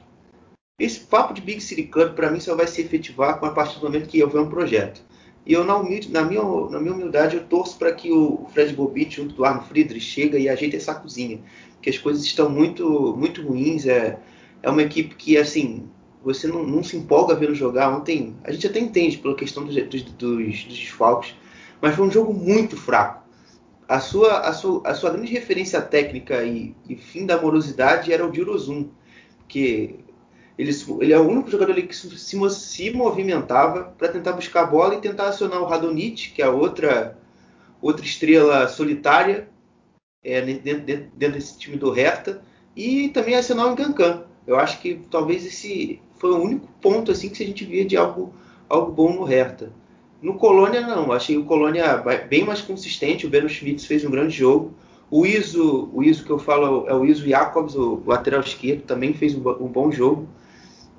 [0.80, 3.86] Esse papo de Big City Club, para mim, só vai se efetivar a partir do
[3.86, 5.02] momento que houver um projeto.
[5.46, 8.74] E eu, na, humilde, na, minha, na minha humildade, eu torço para que o Fred
[8.74, 11.42] Bobbitt, junto do Arno Friedrich, chegue e ajeite essa cozinha.
[11.74, 13.86] Porque as coisas estão muito, muito ruins.
[13.86, 14.20] É,
[14.62, 15.89] é uma equipe que, assim,
[16.24, 17.89] você não, não se empolga vendo jogar.
[17.95, 21.36] Ontem, a gente até entende pela questão dos, dos, dos, dos desfalques,
[21.82, 23.24] mas foi um jogo muito fraco.
[23.88, 28.26] A sua, a sua, a sua grande referência técnica e, e fim da morosidade era
[28.26, 28.89] o Dirozum,
[29.47, 29.99] que
[30.60, 34.66] ele, ele, é o único jogador ali que se, se movimentava para tentar buscar a
[34.68, 37.18] bola e tentar acionar o Radonit, que é outra,
[37.82, 39.49] outra estrela solitária
[40.24, 42.41] é, dentro, dentro, dentro, desse time do Hertha,
[42.76, 44.26] e também acionar o Ngankan.
[44.48, 47.96] Eu acho que talvez esse foi o único ponto assim que a gente via de
[47.96, 48.34] algo,
[48.68, 49.72] algo bom no Hertha.
[50.22, 51.12] No Colônia, não.
[51.12, 53.26] Achei o Colônia bem mais consistente.
[53.26, 54.74] O Beno Schmitz fez um grande jogo.
[55.10, 59.14] O Iso, o Iso que eu falo é o Iso Jacobs, o lateral esquerdo, também
[59.14, 60.28] fez um, bom jogo.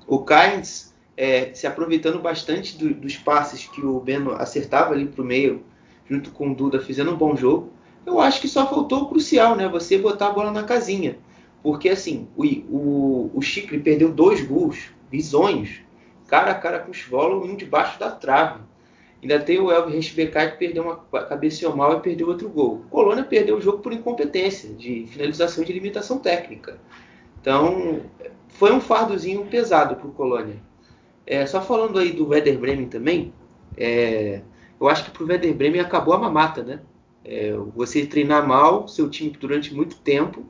[0.05, 5.21] O Kainz é, se aproveitando bastante do, dos passes que o Beno acertava ali para
[5.21, 5.63] o meio,
[6.09, 7.69] junto com o Duda, fazendo um bom jogo.
[8.05, 9.69] Eu acho que só faltou o crucial, né?
[9.69, 11.17] Você botar a bola na casinha.
[11.63, 15.81] Porque assim, o, o, o Chicre perdeu dois gols bizonhos,
[16.27, 18.61] cara a cara com o Svolo, um debaixo da trave.
[19.21, 20.95] Ainda tem o Elvis Reschbekai que perdeu uma
[21.25, 22.81] cabeceou mal e perdeu outro gol.
[22.85, 26.79] O Colônia perdeu o jogo por incompetência, de finalização de limitação técnica.
[27.39, 28.01] Então,
[28.47, 30.55] foi um fardozinho pesado para o Colônia.
[31.27, 33.31] É, só falando aí do Werder Bremen também,
[33.77, 34.41] é,
[34.79, 36.79] eu acho que para o Werder Bremen acabou a mamata, né?
[37.23, 40.43] É, você treinar mal seu time durante muito tempo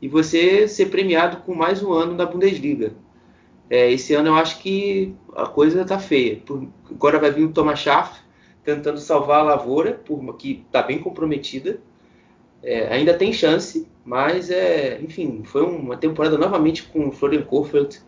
[0.00, 2.92] e você ser premiado com mais um ano na Bundesliga.
[3.70, 6.42] É, esse ano eu acho que a coisa está feia.
[6.90, 8.20] Agora vai vir o Thomas Schaff
[8.64, 11.80] tentando salvar a lavoura, por, que está bem comprometida.
[12.62, 18.00] É, ainda tem chance, mas é, enfim, foi uma temporada novamente com o Florian Kohfeldt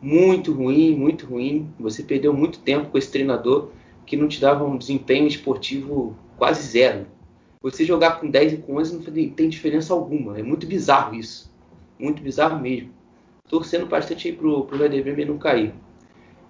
[0.00, 1.68] muito ruim, muito ruim.
[1.78, 3.68] Você perdeu muito tempo com esse treinador
[4.06, 7.06] que não te dava um desempenho esportivo quase zero.
[7.62, 10.38] Você jogar com 10 e com 11 não tem diferença alguma.
[10.38, 11.52] É muito bizarro isso.
[11.98, 13.00] Muito bizarro mesmo
[13.50, 15.74] torcendo bastante aí pro, pro Werder Bremen não cair.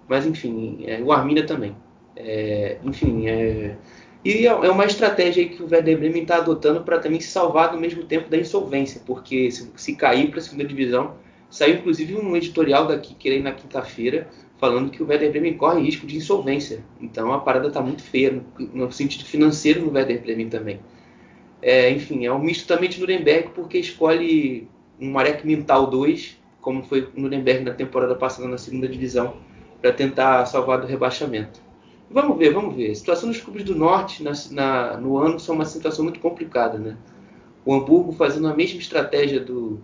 [0.07, 1.75] Mas enfim, é, o Arminia também.
[2.15, 3.75] É, enfim, é,
[4.23, 7.73] e é, é uma estratégia que o Werder Bremen está adotando para também se salvar
[7.73, 11.15] no mesmo tempo da insolvência, porque se, se cair para a segunda divisão,
[11.49, 16.05] saiu inclusive um editorial daqui que na quinta-feira falando que o Werder Bremen corre risco
[16.05, 16.83] de insolvência.
[17.01, 20.79] Então a parada está muito feia no, no, sentido financeiro no Werder Bremen também.
[21.61, 24.67] É, enfim, é um misto também de Nuremberg porque escolhe
[24.99, 29.33] um Marek Mintal 2 como foi o Nuremberg na temporada passada na segunda divisão,
[29.81, 31.59] para tentar salvar do rebaixamento.
[32.09, 32.91] Vamos ver, vamos ver.
[32.91, 36.77] A situação dos clubes do Norte na, na, no ano são uma situação muito complicada,
[36.77, 36.97] né?
[37.65, 39.79] O Hamburgo fazendo a mesma estratégia do,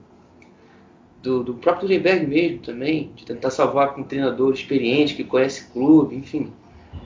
[1.21, 5.67] do, do próprio Nuremberg mesmo também, de tentar salvar com um treinador experiente, que conhece
[5.69, 6.51] o clube, enfim.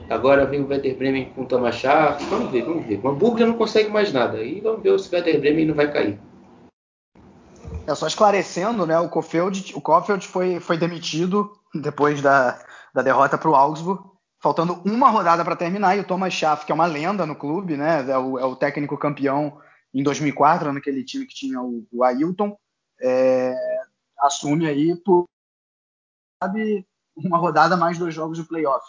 [0.08, 2.24] Agora vem o Werder Bremen com o Thomas Schaff.
[2.26, 3.00] Vamos ver, vamos ver.
[3.02, 4.42] O Hamburgo não consegue mais nada.
[4.42, 6.20] E vamos ver se o Werder Bremen não vai cair.
[7.86, 8.98] É só esclarecendo, né?
[8.98, 12.62] O Kofeld, o Kofeld foi, foi demitido depois da,
[12.94, 14.04] da derrota para o Augsburg,
[14.40, 15.96] faltando uma rodada para terminar.
[15.96, 18.08] E o Thomas Schaff, que é uma lenda no clube, né?
[18.08, 19.58] É o, é o técnico campeão
[19.94, 22.56] em 2004, naquele time que tinha o, o Ailton,
[23.00, 23.54] é,
[24.20, 25.26] assume aí por
[26.42, 28.84] sabe, uma rodada mais dois jogos de playoff.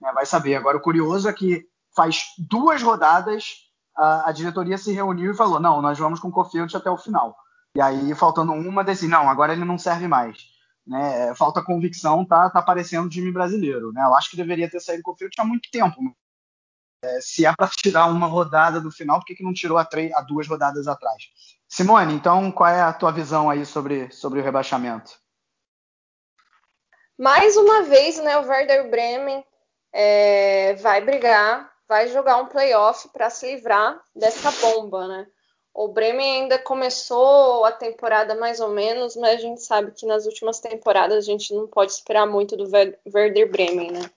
[0.00, 0.12] Né?
[0.12, 0.54] Vai saber.
[0.54, 5.60] Agora, o curioso é que faz duas rodadas a, a diretoria se reuniu e falou:
[5.60, 7.36] não, nós vamos com o Kofeld até o final.
[7.76, 10.38] E aí, faltando uma, decide, não, agora ele não serve mais.
[10.86, 11.34] Né?
[11.36, 13.92] Falta convicção, tá, tá aparecendo o time brasileiro.
[13.92, 14.02] Né?
[14.02, 16.00] Eu acho que deveria ter saído com o Field há muito tempo.
[17.02, 19.88] É, se é para tirar uma rodada do final, por que, que não tirou a,
[20.14, 21.30] a duas rodadas atrás?
[21.68, 25.12] Simone, então qual é a tua visão aí sobre, sobre o rebaixamento?
[27.16, 29.44] Mais uma vez, né, o Werder Bremen
[29.92, 35.26] é, vai brigar, vai jogar um playoff para se livrar dessa bomba, né?
[35.72, 40.26] O Bremen ainda começou a temporada mais ou menos, mas a gente sabe que nas
[40.26, 42.68] últimas temporadas a gente não pode esperar muito do
[43.14, 44.10] Werder Bremen, né?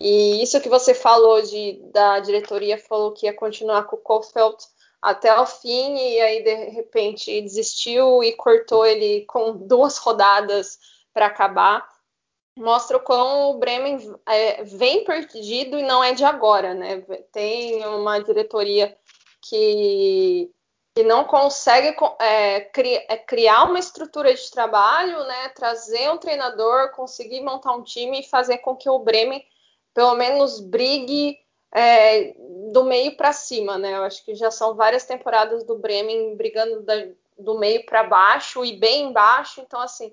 [0.00, 4.56] E isso que você falou de da diretoria falou que ia continuar com o Kofeld
[5.02, 10.78] até o fim e aí de repente desistiu e cortou ele com duas rodadas
[11.12, 11.88] para acabar.
[12.58, 17.02] Mostra o quão o Bremen é, vem perdido e não é de agora, né?
[17.32, 18.96] Tem uma diretoria
[19.40, 20.50] que
[20.94, 26.90] que não consegue é, cri, é, criar uma estrutura de trabalho, né, trazer um treinador,
[26.90, 29.46] conseguir montar um time e fazer com que o Bremen
[29.94, 31.38] pelo menos brigue
[31.72, 32.34] é,
[32.72, 33.96] do meio para cima, né?
[33.96, 36.94] Eu acho que já são várias temporadas do Bremen brigando da,
[37.38, 40.12] do meio para baixo e bem embaixo, então assim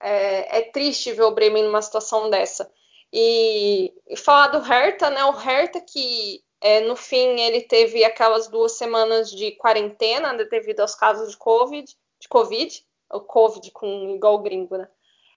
[0.00, 2.70] É, é, triste ver o Bremen numa situação dessa.
[3.12, 5.24] E, e falar do Hertha, né?
[5.24, 10.80] O Hertha que é, no fim ele teve aquelas duas semanas de quarentena né, devido
[10.80, 11.86] aos casos de Covid,
[12.18, 14.88] de Covid, o Covid com igual gringo, né?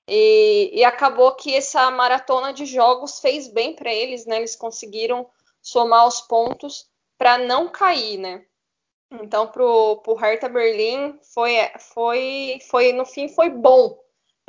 [0.10, 4.38] E, e, acabou que essa maratona de jogos fez bem para eles, né?
[4.38, 5.30] Eles conseguiram
[5.62, 8.45] somar os pontos para não cair, né?
[9.12, 11.55] Então, pro, pro Hertha Berlim foi,
[11.93, 13.97] foi, foi, no fim, foi bom,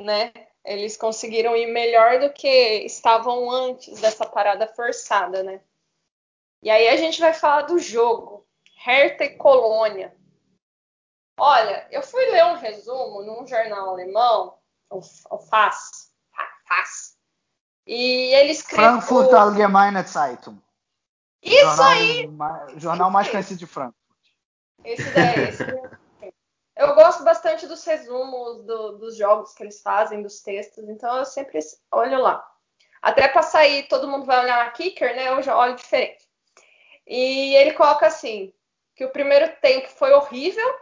[0.00, 0.32] né?
[0.64, 2.48] Eles conseguiram ir melhor do que
[2.84, 5.60] estavam antes dessa parada forçada, né?
[6.62, 8.46] E aí a gente vai falar do jogo,
[8.76, 10.14] Hertha e Colônia.
[11.38, 14.58] Olha, eu fui ler um resumo num jornal alemão,
[14.90, 15.00] o,
[15.38, 16.10] FAS,
[16.66, 17.16] FAS,
[17.86, 19.00] e ele escreveu...
[19.00, 20.58] Frankfurt Allgemeine Zeitung.
[21.40, 22.30] Isso jornal, aí!
[22.76, 23.96] Jornal mais conhecido de Frankfurt.
[24.84, 25.64] Esse daí, esse.
[26.78, 31.24] Eu gosto bastante dos resumos do, dos jogos que eles fazem, dos textos, então eu
[31.24, 31.58] sempre
[31.90, 32.48] olho lá.
[33.02, 35.28] Até para sair, todo mundo vai olhar na Kicker, né?
[35.28, 36.24] Eu já olho diferente.
[37.04, 38.52] E ele coloca assim:
[38.94, 40.74] que o primeiro tempo foi horrível,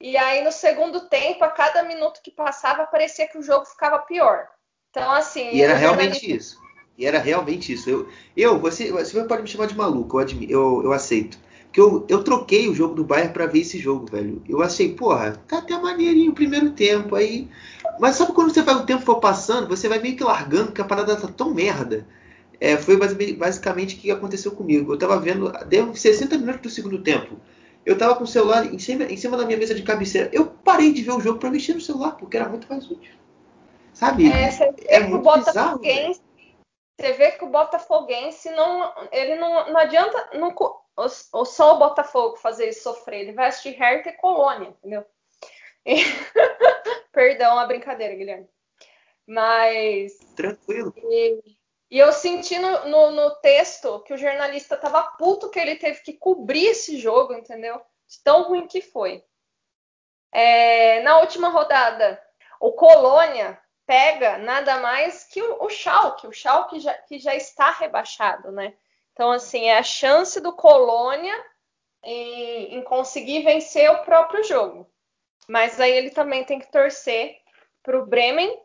[0.00, 4.00] e aí no segundo tempo, a cada minuto que passava, parecia que o jogo ficava
[4.00, 4.48] pior.
[4.90, 5.50] Então, assim.
[5.52, 6.60] E era realmente isso.
[6.98, 7.88] E era realmente isso.
[7.88, 11.38] Eu, eu você, você pode me chamar de maluco, eu, admi, eu, eu aceito.
[11.72, 14.42] Porque eu, eu troquei o jogo do Bayern para ver esse jogo, velho.
[14.46, 17.48] Eu achei, porra, tá até maneirinho o primeiro tempo aí.
[17.98, 20.82] Mas sabe quando você vai o tempo for passando, você vai meio que largando, que
[20.82, 22.06] a parada tá tão merda.
[22.60, 22.98] É, foi
[23.38, 24.92] basicamente o que aconteceu comigo.
[24.92, 27.40] Eu tava vendo, deu 60 minutos do segundo tempo.
[27.86, 30.28] Eu tava com o celular em cima, em cima da minha mesa de cabeceira.
[30.30, 33.14] Eu parei de ver o jogo para mexer no celular, porque era muito mais útil.
[33.94, 34.30] Sabe?
[34.30, 34.50] É,
[34.88, 35.80] é muito bizarro.
[35.80, 38.92] Você vê que o Botafoguense não.
[39.10, 40.28] Ele não, não adianta.
[40.34, 40.52] Não,
[40.96, 43.20] ou só o Botafogo fazer ele sofrer.
[43.20, 45.04] Ele vai assistir Hertha e Colônia, entendeu?
[45.84, 45.96] E...
[47.12, 48.48] Perdão a brincadeira, Guilherme.
[49.26, 50.18] Mas.
[50.34, 50.94] Tranquilo.
[50.96, 51.42] E,
[51.90, 56.00] e eu senti no, no, no, texto que o jornalista tava puto que ele teve
[56.00, 57.80] que cobrir esse jogo, entendeu?
[58.08, 59.24] De tão ruim que foi.
[60.32, 62.20] É, na última rodada,
[62.58, 67.70] o Colônia pega nada mais que o, o Schalke, o Schalke já, que já está
[67.70, 68.74] rebaixado, né?
[69.12, 71.34] Então, assim, é a chance do Colônia
[72.02, 74.90] em, em conseguir vencer o próprio jogo.
[75.48, 77.36] Mas aí ele também tem que torcer
[77.82, 78.58] para o Bremen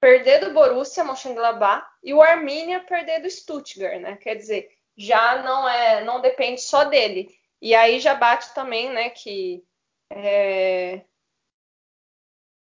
[0.00, 4.16] perder do Borussia Mönchengladbach e o Arminia perder do Stuttgart, né?
[4.16, 7.28] Quer dizer, já não é, não depende só dele.
[7.60, 9.64] E aí já bate também, né, que
[10.10, 11.04] é,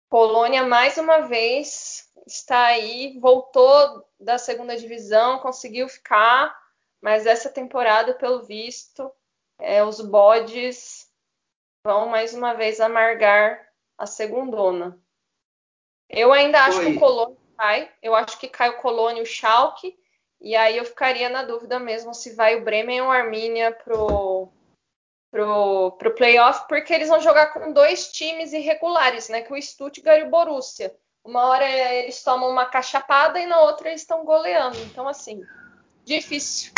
[0.08, 6.52] Polônia mais uma vez está aí, voltou da segunda divisão, conseguiu ficar
[7.00, 9.10] mas essa temporada, pelo visto,
[9.58, 11.08] é, os bodes
[11.84, 14.98] vão mais uma vez amargar a segundona.
[16.08, 16.86] Eu ainda acho Foi.
[16.86, 17.92] que o Colônia cai.
[18.02, 19.96] Eu acho que cai o Colônia e o Schalke.
[20.40, 24.48] E aí eu ficaria na dúvida mesmo se vai o Bremen ou o Arminia pro,
[25.30, 29.42] pro, pro playoff, porque eles vão jogar com dois times irregulares, né?
[29.42, 30.94] Que o Stuttgart e o Borussia.
[31.24, 34.78] Uma hora eles tomam uma cachapada e na outra eles estão goleando.
[34.78, 35.44] Então, assim,
[36.08, 36.72] Difícil.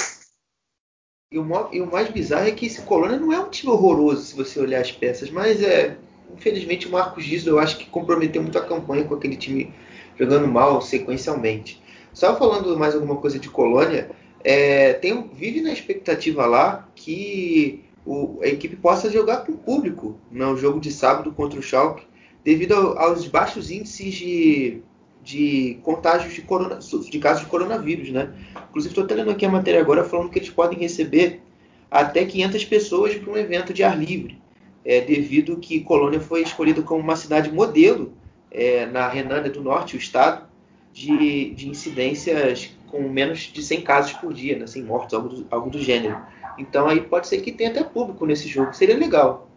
[1.33, 4.25] E o, e o, mais bizarro é que esse Colônia não é um time horroroso
[4.25, 5.97] se você olhar as peças, mas é.
[6.35, 9.73] Infelizmente o Marcos Giso eu acho que comprometeu muito a campanha com aquele time
[10.19, 11.81] jogando mal sequencialmente.
[12.13, 14.11] Só falando mais alguma coisa de Colônia,
[14.43, 20.19] é, tem, vive na expectativa lá que o, a equipe possa jogar com o público
[20.33, 22.09] no jogo de sábado contra o Schalke,
[22.43, 24.83] devido aos baixos índices de,
[25.23, 28.33] de contágios de, corona, de casos de coronavírus, né?
[28.71, 31.43] Inclusive, estou lendo aqui a matéria agora falando que eles podem receber
[31.91, 34.41] até 500 pessoas para um evento de ar livre,
[34.85, 38.13] é, devido que Colônia foi escolhida como uma cidade modelo
[38.51, 40.49] é, na Renânia do Norte, o estado,
[40.93, 45.47] de, de incidências com menos de 100 casos por dia, né, 100 mortos, algo do,
[45.51, 46.19] algo do gênero.
[46.59, 49.49] Então aí pode ser que tenha até público nesse jogo, seria legal.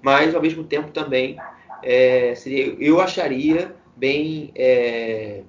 [0.00, 1.36] Mas ao mesmo tempo também
[1.82, 5.42] é, seria, eu acharia bem é,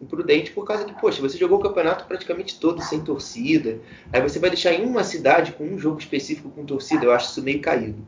[0.00, 3.80] imprudente por causa que, poxa, você jogou o campeonato praticamente todo sem torcida,
[4.12, 7.30] aí você vai deixar em uma cidade com um jogo específico com torcida, eu acho
[7.30, 8.06] isso meio caído.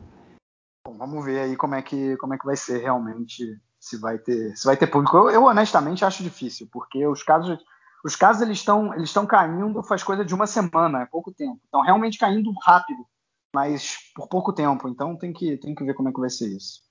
[0.87, 4.17] Bom, vamos ver aí como é que como é que vai ser realmente se vai
[4.17, 5.17] ter se vai ter público.
[5.17, 7.59] Eu, eu honestamente acho difícil, porque os casos
[8.03, 11.59] os casos eles estão eles estão caindo faz coisa de uma semana, é pouco tempo.
[11.65, 13.05] Estão realmente caindo rápido,
[13.53, 14.87] mas por pouco tempo.
[14.87, 16.81] Então tem que tem que ver como é que vai ser isso.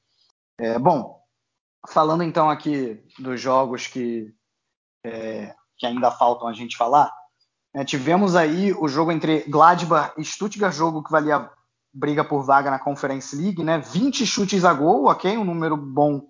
[0.59, 1.20] É, bom,
[1.89, 4.33] falando então aqui dos jogos que,
[5.05, 7.11] é, que ainda faltam a gente falar,
[7.75, 11.51] né, tivemos aí o jogo entre Gladbach e Stuttgart, jogo que valia
[11.93, 13.79] briga por vaga na Conference League, né?
[13.79, 16.23] 20 chutes a gol, ok, um número bom,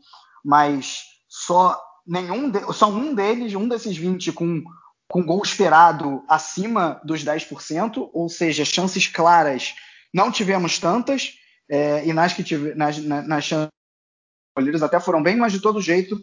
[0.45, 4.63] mas só nenhum de, só um deles, um desses 20 com,
[5.09, 9.75] com gol esperado acima dos 10%, ou seja, chances claras
[10.13, 11.35] não tivemos tantas,
[11.71, 13.45] é, e nas que tive, nas, nas, nas
[14.59, 16.19] chances até foram bem, mas de todo jeito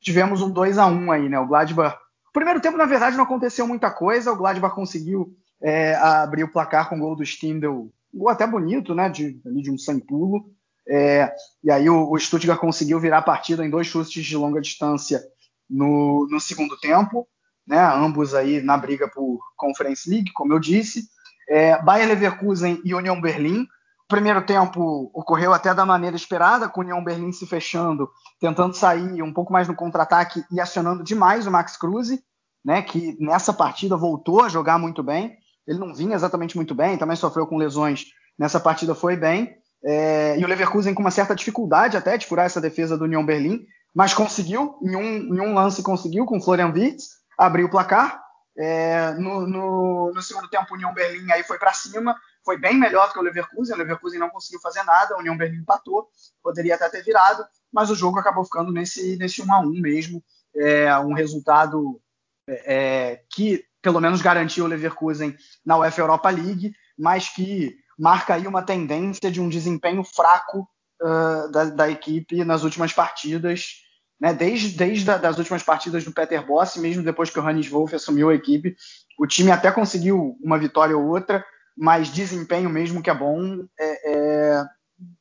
[0.00, 1.38] tivemos um 2 a 1 aí, né?
[1.38, 1.96] O Gladbach.
[2.32, 4.32] Primeiro tempo, na verdade, não aconteceu muita coisa.
[4.32, 8.46] O Gladbach conseguiu é, abrir o placar com o gol do Stindl, um gol até
[8.46, 9.08] bonito, né?
[9.08, 10.50] De, de um sem pulo.
[10.88, 14.60] É, e aí o, o Stuttgart conseguiu virar a partida em dois chutes de longa
[14.60, 15.22] distância
[15.68, 17.28] no, no segundo tempo,
[17.66, 17.78] né?
[17.78, 21.04] Ambos aí na briga por Conference League, como eu disse.
[21.48, 23.66] É, Bayer Leverkusen e Union Berlim.
[24.10, 29.22] O primeiro tempo ocorreu até da maneira esperada, com Union Berlim se fechando, tentando sair
[29.22, 32.20] um pouco mais no contra-ataque e acionando demais o Max Kruse,
[32.64, 32.82] né?
[32.82, 35.36] Que nessa partida voltou a jogar muito bem.
[35.64, 38.06] Ele não vinha exatamente muito bem, também sofreu com lesões.
[38.36, 39.54] Nessa partida foi bem.
[39.84, 43.24] É, e o Leverkusen com uma certa dificuldade até de furar essa defesa do Union
[43.24, 47.70] Berlim, mas conseguiu, em um, em um lance conseguiu, com o Florian Wirtz, abrir o
[47.70, 48.20] placar.
[48.58, 52.78] É, no, no, no, segundo tempo, o Union Berlim aí foi para cima, foi bem
[52.78, 53.74] melhor do que o Leverkusen.
[53.74, 56.08] O Leverkusen não conseguiu fazer nada, o Union Berlim empatou,
[56.42, 60.22] poderia até ter virado, mas o jogo acabou ficando nesse, nesse 1 a 1 mesmo.
[60.54, 62.00] É, um resultado
[62.48, 68.46] é, que pelo menos garantiu o Leverkusen na UEFA Europa League, mas que marca aí
[68.46, 70.68] uma tendência de um desempenho fraco
[71.02, 73.76] uh, da, da, equipe nas últimas partidas,
[74.20, 74.32] né?
[74.34, 78.30] desde, desde as últimas partidas do Peter Boss, mesmo depois que o Hannes Wolff assumiu
[78.30, 78.74] a equipe,
[79.18, 81.44] o time até conseguiu uma vitória ou outra,
[81.80, 84.64] mas desempenho mesmo que é bom, é, é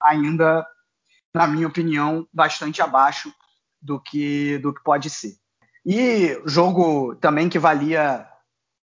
[0.04, 0.68] ainda,
[1.34, 3.34] na minha opinião, bastante abaixo
[3.82, 5.38] do que, do que pode ser.
[5.86, 8.28] E jogo também que valia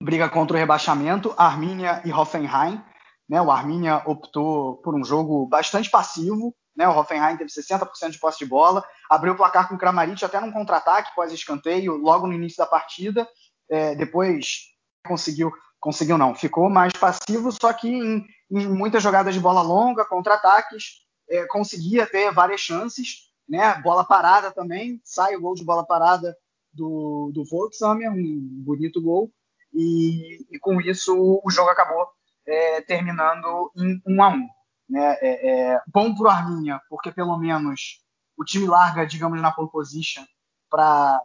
[0.01, 2.81] briga contra o rebaixamento, Arminia e Hoffenheim.
[3.29, 3.39] Né?
[3.39, 6.55] O Arminia optou por um jogo bastante passivo.
[6.75, 6.87] Né?
[6.87, 10.39] O Hoffenheim teve 60% de posse de bola, abriu o placar com o Kramaric até
[10.39, 13.27] num contra-ataque pós-escanteio, logo no início da partida.
[13.69, 14.69] É, depois
[15.05, 20.05] conseguiu, conseguiu não, ficou mais passivo, só que em, em muitas jogadas de bola longa,
[20.05, 23.29] contra-ataques, é, conseguia ter várias chances.
[23.47, 23.73] Né?
[23.81, 26.35] Bola parada também, sai o gol de bola parada
[26.73, 29.31] do, do Volkswagen, um bonito gol.
[29.73, 32.07] E, e, com isso o jogo acabou
[32.45, 34.47] é, terminando em 1 a 1
[34.89, 35.17] né?
[35.21, 38.01] é, é bom para o Arminha, porque pelo menos
[38.35, 40.23] o time larga, digamos, na pole position
[40.69, 41.21] para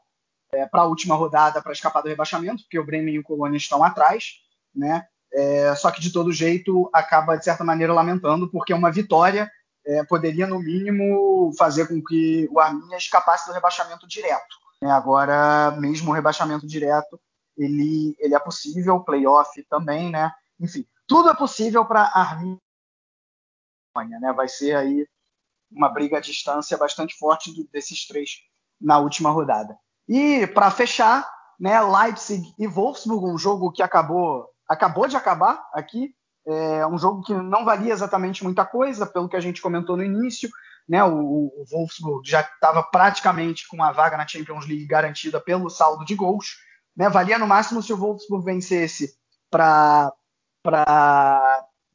[0.53, 3.83] é, a última rodada para escapar do rebaixamento, porque o Bremen e o Colônia estão
[3.83, 4.44] atrás,
[4.75, 5.07] né?
[5.33, 9.51] É, só que de todo jeito acaba de certa maneira lamentando, porque uma vitória
[9.85, 14.57] é, poderia no mínimo fazer com que o Arminha escapasse do rebaixamento direto.
[14.81, 14.91] Né?
[14.91, 17.21] Agora, mesmo o rebaixamento direto,
[17.57, 20.33] ele, ele é possível, playoff também, né?
[20.59, 22.59] Enfim, tudo é possível para Arminha,
[24.21, 24.33] né?
[24.33, 25.07] Vai ser aí
[25.71, 28.43] uma briga à distância bastante forte desses três
[28.81, 29.77] na última rodada.
[30.09, 36.15] E para fechar, né, Leipzig e Wolfsburg, um jogo que acabou acabou de acabar aqui,
[36.47, 40.05] é um jogo que não valia exatamente muita coisa, pelo que a gente comentou no
[40.05, 40.49] início,
[40.89, 45.71] né, o, o Wolfsburg já estava praticamente com a vaga na Champions League garantida pelo
[45.71, 46.57] saldo de gols,
[46.97, 47.09] né?
[47.09, 49.15] Valia no máximo se o Wolfsburg vencesse
[49.51, 50.13] para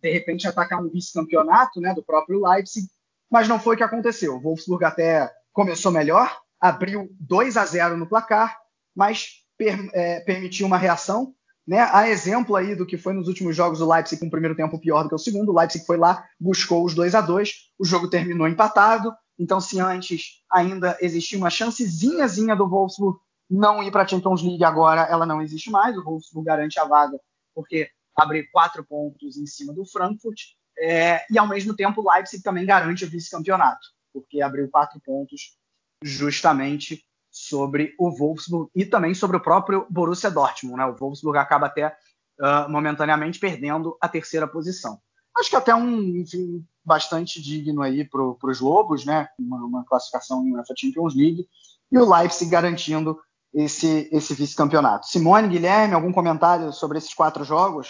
[0.01, 2.87] de repente atacar um vice-campeonato né, do próprio Leipzig,
[3.29, 4.35] mas não foi o que aconteceu.
[4.35, 8.57] O Wolfsburg até começou melhor, abriu 2 a 0 no placar,
[8.95, 11.33] mas per, é, permitiu uma reação.
[11.69, 11.87] Né?
[11.93, 14.79] A exemplo aí do que foi nos últimos jogos o Leipzig com o primeiro tempo
[14.79, 17.85] pior do que o segundo, o Leipzig foi lá, buscou os 2 a 2 o
[17.85, 24.01] jogo terminou empatado, então se antes ainda existia uma chancezinhazinha do Wolfsburg não ir para
[24.01, 25.95] a Champions League agora, ela não existe mais.
[25.95, 27.19] O Wolfsburg garante a vaga
[27.53, 30.39] porque abre quatro pontos em cima do Frankfurt.
[30.79, 35.55] É, e ao mesmo tempo, o Leipzig também garante o vice-campeonato, porque abriu quatro pontos
[36.03, 37.05] justamente
[37.39, 40.77] sobre o Wolfsburg e também sobre o próprio Borussia Dortmund.
[40.77, 40.85] Né?
[40.85, 44.99] O Wolfsburg acaba até uh, momentaneamente perdendo a terceira posição.
[45.37, 49.29] Acho que até um enfim, bastante digno aí para os Lobos, né?
[49.39, 51.47] Uma, uma classificação em UEFA Champions League
[51.89, 53.17] e o Leipzig garantindo
[53.53, 55.07] esse, esse vice-campeonato.
[55.07, 57.89] Simone, Guilherme, algum comentário sobre esses quatro jogos?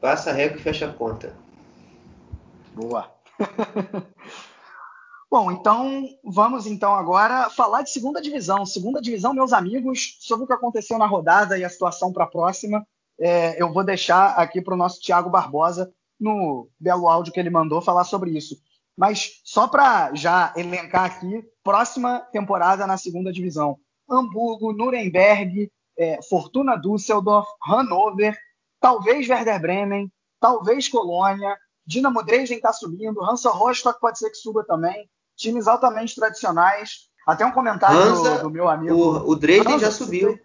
[0.00, 1.32] Passa a régua e fecha a conta.
[2.74, 3.08] Boa.
[5.30, 8.64] Bom, então vamos então agora falar de segunda divisão.
[8.64, 12.28] Segunda divisão, meus amigos, sobre o que aconteceu na rodada e a situação para a
[12.28, 12.86] próxima,
[13.20, 17.50] é, eu vou deixar aqui para o nosso Tiago Barbosa, no belo áudio que ele
[17.50, 18.56] mandou, falar sobre isso.
[18.96, 23.78] Mas só para já elencar aqui, próxima temporada na segunda divisão.
[24.10, 28.34] Hamburgo, Nuremberg, é, Fortuna Düsseldorf, Hannover,
[28.80, 30.10] talvez Werder Bremen,
[30.40, 31.54] talvez Colônia,
[31.86, 35.08] Dinamo Dresden está subindo, Hansa Rostock pode ser que suba também,
[35.38, 37.08] times altamente tradicionais.
[37.26, 38.94] Até um comentário Hansa, do, do, meu amigo.
[38.94, 40.38] O, o Dresden Hansa, já subiu.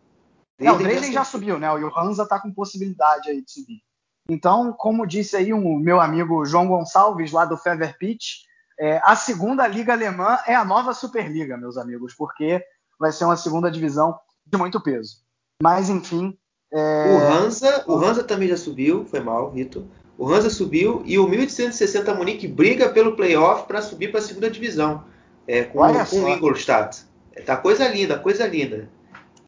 [0.60, 1.68] O Dresden já subiu, né?
[1.68, 3.82] E o Hansa tá com possibilidade aí de subir.
[4.30, 8.44] Então, como disse aí o um, meu amigo João Gonçalves, lá do Fever Pitch,
[8.80, 12.64] é, a segunda liga alemã é a nova Superliga, meus amigos, porque
[13.00, 15.18] vai ser uma segunda divisão de muito peso.
[15.62, 16.38] Mas, enfim.
[16.72, 17.16] É...
[17.16, 19.84] O, Hansa, o Hansa também já subiu, foi mal, Vitor.
[20.18, 24.50] O Hansa subiu e o 1860 Munique briga pelo playoff para subir para a segunda
[24.50, 25.04] divisão
[25.48, 27.06] é, com, com o Ingolstadt.
[27.46, 28.90] Tá coisa linda, coisa linda.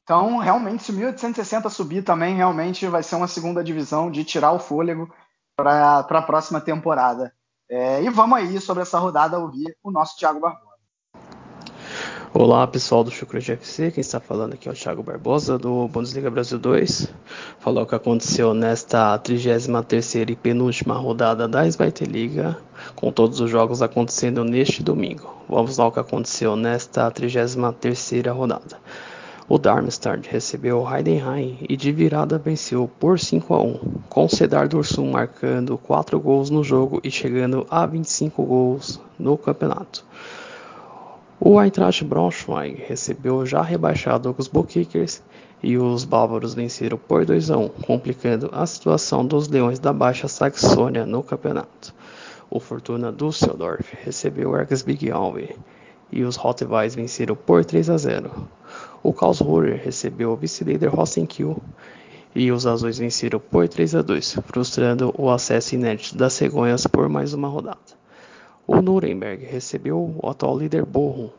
[0.04, 4.52] Então, realmente, se o 1860 subir também, realmente vai ser uma segunda divisão de tirar
[4.52, 5.12] o fôlego
[5.56, 7.34] para a próxima temporada.
[7.70, 10.65] É, e vamos aí, sobre essa rodada, ouvir o nosso Thiago Barbosa.
[12.38, 16.30] Olá pessoal do Chucrute FC, quem está falando aqui é o Thiago Barbosa do Bundesliga
[16.30, 17.08] Brasil 2.
[17.60, 22.58] Falar o que aconteceu nesta 33ª e penúltima rodada da Zweite Liga,
[22.94, 25.34] com todos os jogos acontecendo neste domingo.
[25.48, 28.80] Vamos lá o que aconteceu nesta 33ª rodada.
[29.48, 33.80] O Darmstadt recebeu o Heidenheim e de virada venceu por 5 a 1,
[34.10, 40.04] com Cedar Dursun marcando 4 gols no jogo e chegando a 25 gols no campeonato.
[41.38, 45.22] O Eintracht Braunschweig recebeu já rebaixado os Kickers
[45.62, 50.30] e os bávaros venceram por 2 a 1, complicando a situação dos Leões da Baixa
[50.30, 51.94] Saxônia no campeonato.
[52.50, 55.54] O Fortuna Düsseldorf recebeu o Ergesbig Alve
[56.10, 58.32] e os Rottweils venceram por 3 a 0.
[59.04, 61.62] O Karlsruhe recebeu o vice-líder Rosenkiel
[62.34, 67.10] e os azuis venceram por 3 a 2, frustrando o acesso inédito das cegonhas por
[67.10, 68.05] mais uma rodada.
[68.68, 71.30] O Nuremberg recebeu o atual líder Bochum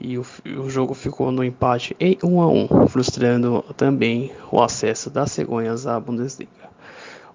[0.00, 0.24] e o,
[0.60, 5.88] o, jogo ficou no empate em 1 a 1, frustrando também o acesso das cegonhas
[5.88, 6.68] à Bundesliga.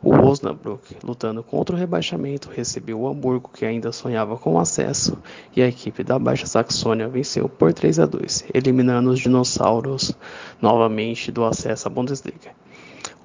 [0.02, 5.18] O Osnabrück, lutando contra o rebaixamento, recebeu o Hamburgo, que ainda sonhava com acesso,
[5.54, 10.14] e a equipe da Baixa Saxônia venceu por 3 a 2, eliminando os dinossauros
[10.62, 12.63] novamente do acesso à Bundesliga.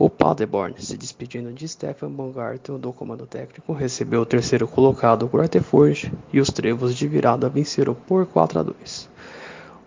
[0.01, 6.12] O Paderborn, se despedindo de Stefan Baumgartel do comando técnico, recebeu o terceiro colocado Grotefurt
[6.32, 9.11] e os Trevos de virada venceram por 4 a 2.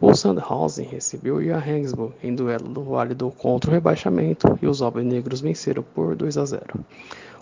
[0.01, 5.81] O Sandhausen recebeu o Johannesburg em duelo válido contra o rebaixamento e os alvinegros venceram
[5.81, 6.65] por 2 a 0.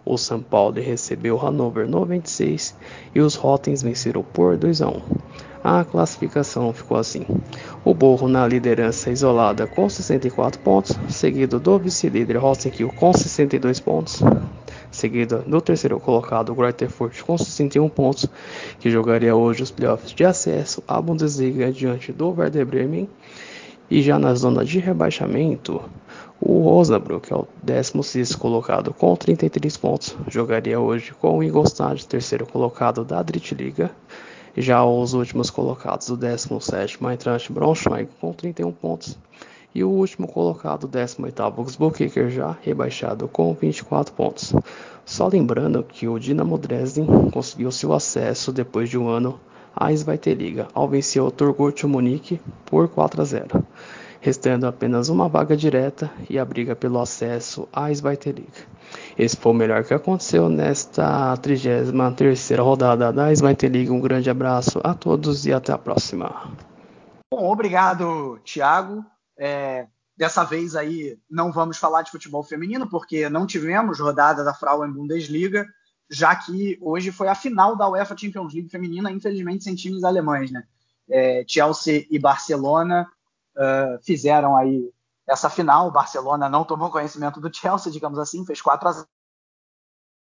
[0.05, 2.75] O São Paulo recebeu o Hannover 96
[3.13, 5.01] e os Rottens venceram por 2 a 1.
[5.63, 7.25] A classificação ficou assim:
[7.83, 14.21] o Borro na liderança isolada com 64 pontos, seguido do vice-líder Rosenkiel com 62 pontos,
[14.89, 18.25] seguida do terceiro colocado Greuterfurt com 61 pontos,
[18.79, 23.09] que jogaria hoje os playoffs de acesso à Bundesliga diante do Werder Bremen.
[23.91, 25.81] E já na zona de rebaixamento,
[26.41, 32.45] o Osnabrück, é o 16 colocado com 33 pontos, jogaria hoje com o Ingolstadt, terceiro
[32.45, 33.91] colocado da Drittliga.
[34.57, 39.17] Já os últimos colocados, o 17 Eintracht Braunschweig com 31 pontos
[39.75, 44.53] e o último colocado, 18º Augsburg já rebaixado com 24 pontos.
[45.05, 49.39] Só lembrando que o Dinamo Dresden conseguiu seu acesso depois de um ano
[49.75, 53.63] à Zweite Liga, ao vencer o Turgut Munique por 4 a 0,
[54.21, 58.67] restando apenas uma vaga direta e a briga pelo acesso à Liga.
[59.17, 63.93] Esse foi o melhor que aconteceu nesta 33ª rodada da Liga.
[63.93, 66.51] Um grande abraço a todos e até a próxima.
[67.31, 69.05] Bom, obrigado, Thiago.
[69.37, 74.53] É, dessa vez aí não vamos falar de futebol feminino, porque não tivemos rodada da
[74.53, 75.65] Frauen Bundesliga,
[76.09, 80.51] já que hoje foi a final da UEFA Champions League feminina, infelizmente sem times alemães,
[80.51, 80.63] né?
[81.09, 83.07] É, Chelsea e Barcelona
[83.59, 84.91] uh, fizeram aí
[85.27, 85.87] essa final.
[85.87, 89.07] O Barcelona não tomou conhecimento do Chelsea, digamos assim, fez 4 a 0.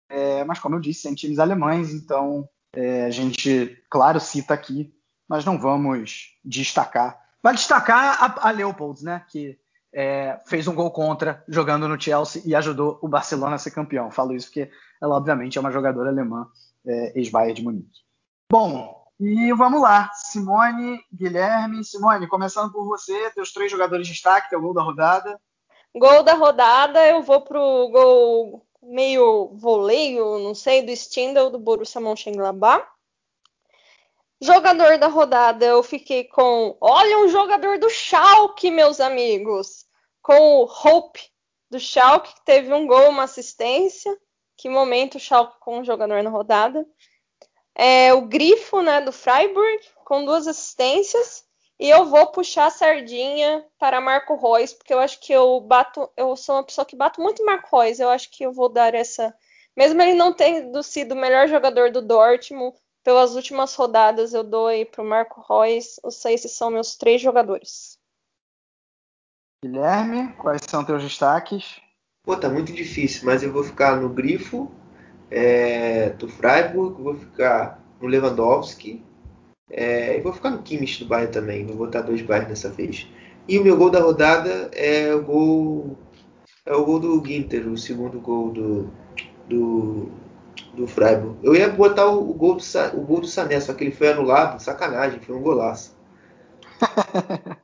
[0.10, 4.94] É, mas como eu disse, sem times alemães, então é, a gente, claro, cita aqui,
[5.28, 9.26] mas não vamos destacar Vale destacar a, a Leopolds, né?
[9.28, 9.60] Que
[9.94, 14.10] é, fez um gol contra jogando no Chelsea e ajudou o Barcelona a ser campeão.
[14.10, 14.72] Falo isso porque
[15.02, 16.48] ela, obviamente, é uma jogadora alemã,
[16.88, 18.00] é, ex-Bayern de Munique.
[18.50, 20.12] Bom, e vamos lá.
[20.14, 21.84] Simone, Guilherme.
[21.84, 25.40] Simone, começando por você, teus três jogadores de destaque, teu gol da rodada.
[25.96, 32.02] Gol da rodada, eu vou pro gol meio voleio, não sei, do Stindl, do Borussia
[32.02, 32.86] Mönchengladbach.
[34.42, 36.76] Jogador da rodada, eu fiquei com.
[36.82, 39.86] Olha, um jogador do Schalke, meus amigos.
[40.22, 41.22] Com o Hope
[41.70, 44.14] do Schalke, que teve um gol, uma assistência.
[44.58, 46.86] Que momento o Schalke com um jogador na rodada.
[47.76, 51.44] É, o Grifo, né, do Freiburg, com duas assistências.
[51.80, 56.10] E eu vou puxar a sardinha para Marco Reus, porque eu acho que eu bato.
[56.16, 58.00] Eu sou uma pessoa que bato muito em Marco Reus.
[58.00, 59.36] Eu acho que eu vou dar essa.
[59.76, 64.68] Mesmo ele não tendo sido o melhor jogador do Dortmund, pelas últimas rodadas, eu dou
[64.68, 66.00] aí pro Marco Reus.
[66.04, 68.00] Os seis são meus três jogadores.
[69.64, 71.82] Guilherme, quais são teus destaques?
[72.24, 74.72] Pô, tá muito difícil, mas eu vou ficar no Grifo,
[75.30, 79.04] é, do Freiburg, vou ficar no Lewandowski
[79.70, 81.66] é, e vou ficar no Kimmich do Bayern também.
[81.66, 83.08] Vou botar dois Bayern dessa vez.
[83.48, 85.98] E o meu gol da rodada é o gol
[86.66, 88.90] é o gol do Ginter, o segundo gol do,
[89.50, 90.10] do,
[90.74, 91.38] do Freiburg.
[91.44, 92.64] Eu ia botar o, o, gol do,
[92.94, 95.98] o gol do Sané, só que ele foi anulado, sacanagem, foi um golaço.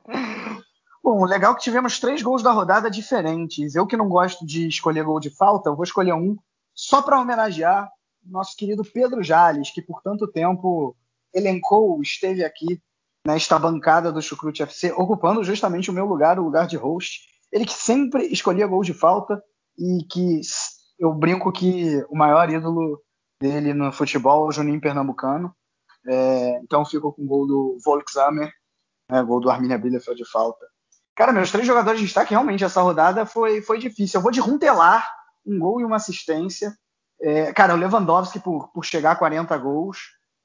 [1.02, 3.74] Bom, legal que tivemos três gols da rodada diferentes.
[3.74, 6.36] Eu que não gosto de escolher gol de falta, eu vou escolher um
[6.80, 7.90] só para homenagear
[8.24, 10.96] nosso querido Pedro Jales, que por tanto tempo
[11.34, 12.80] elencou, esteve aqui
[13.26, 17.20] nesta bancada do Chucrute FC, ocupando justamente o meu lugar, o lugar de host.
[17.52, 19.42] Ele que sempre escolhia gols de falta
[19.78, 20.40] e que
[20.98, 23.02] eu brinco que o maior ídolo
[23.40, 25.54] dele no futebol é o Juninho Pernambucano.
[26.08, 28.50] É, então fico com o gol do Volkshammer,
[29.10, 30.64] né, gol do Arminia Bielefeld de falta.
[31.14, 34.18] Cara, meus três jogadores de destaque, realmente, essa rodada foi, foi difícil.
[34.18, 36.74] Eu vou de Runtelar, um gol e uma assistência.
[37.20, 39.98] É, cara, o Lewandowski por, por chegar a 40 gols.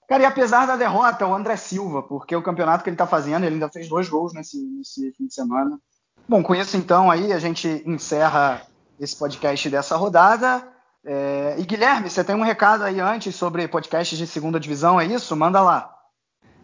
[0.07, 3.43] Cara, e apesar da derrota, o André Silva, porque o campeonato que ele está fazendo,
[3.43, 5.80] ele ainda fez dois gols nesse, nesse fim de semana.
[6.27, 8.61] Bom, com isso então aí a gente encerra
[8.99, 10.67] esse podcast dessa rodada.
[11.03, 15.05] É, e Guilherme, você tem um recado aí antes sobre podcasts de segunda divisão, é
[15.05, 15.35] isso?
[15.35, 15.95] Manda lá.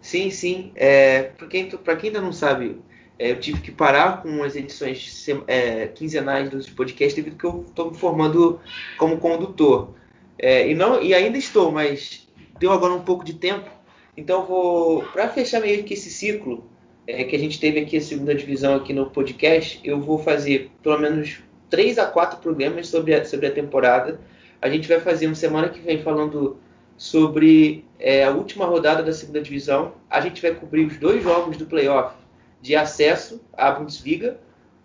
[0.01, 0.71] Sim, sim.
[0.75, 2.81] É, para quem, quem ainda não sabe,
[3.29, 7.91] eu tive que parar com as edições é, quinzenais dos podcasts devido que eu estou
[7.91, 8.59] me formando
[8.97, 9.93] como condutor.
[10.39, 12.27] É, e, não, e ainda estou, mas
[12.59, 13.69] deu agora um pouco de tempo.
[14.17, 16.65] Então vou, para fechar meio que esse ciclo
[17.05, 20.71] é, que a gente teve aqui a segunda divisão aqui no podcast, eu vou fazer
[20.81, 21.39] pelo menos
[21.69, 24.19] três a quatro programas sobre a, sobre a temporada.
[24.61, 26.57] A gente vai fazer uma semana que vem falando
[26.97, 29.93] sobre é, a última rodada da segunda divisão.
[30.09, 32.20] A gente vai cobrir os dois jogos do playoff
[32.61, 34.39] de acesso à Bundesliga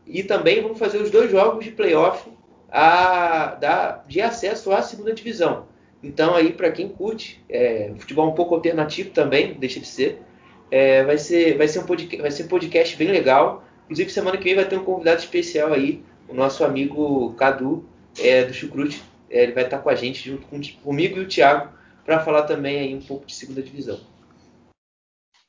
[0.07, 2.31] e também vamos fazer os dois jogos de playoff
[2.71, 5.67] a, da, de acesso à segunda divisão.
[6.03, 10.23] Então aí para quem curte é, futebol um pouco alternativo também, deixa de ser,
[10.71, 13.65] é, vai ser vai ser um podcast, vai ser um podcast bem legal.
[13.85, 17.89] Inclusive semana que vem vai ter um convidado especial aí, o nosso amigo Cadu
[18.19, 19.03] é, do Chucrute.
[19.31, 21.73] É, ele vai estar com a gente junto com, comigo e o Thiago
[22.05, 23.99] para falar também aí um pouco de segunda divisão.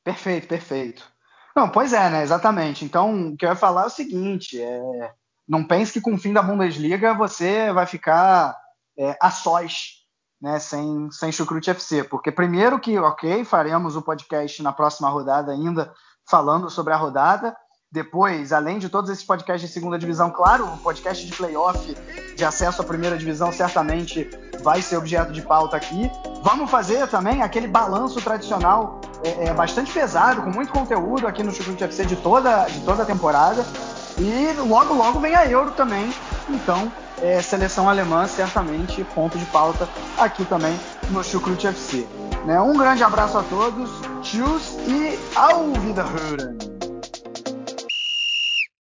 [0.04, 1.16] Perfeito, perfeito.
[1.58, 2.22] Não, pois é, né?
[2.22, 2.86] Exatamente.
[2.86, 5.12] Então, o que eu ia falar é o seguinte: é,
[5.50, 8.56] não pense que com o fim da Bundesliga você vai ficar
[8.96, 10.04] é, a sós,
[10.40, 10.60] né?
[10.60, 12.04] Sem, sem Chucrute FC.
[12.04, 15.92] Porque, primeiro, que, ok, faremos o podcast na próxima rodada ainda
[16.30, 17.58] falando sobre a rodada.
[17.92, 21.96] Depois, além de todos esses podcasts de segunda divisão, claro, o podcast de playoff
[22.36, 24.30] de acesso à primeira divisão certamente
[24.62, 26.12] vai ser objeto de pauta aqui.
[26.44, 31.52] Vamos fazer também aquele balanço tradicional é, é bastante pesado, com muito conteúdo aqui no
[31.52, 33.66] Chucrute FC de toda, de toda a temporada.
[34.18, 36.14] E logo, logo vem a Euro também.
[36.50, 36.92] Então,
[37.22, 39.88] é, seleção alemã, certamente, ponto de pauta
[40.18, 40.78] aqui também
[41.10, 42.06] no Chucrute FC.
[42.46, 42.60] Né?
[42.60, 43.90] Um grande abraço a todos,
[44.22, 46.66] tchus e ao Wiederhören!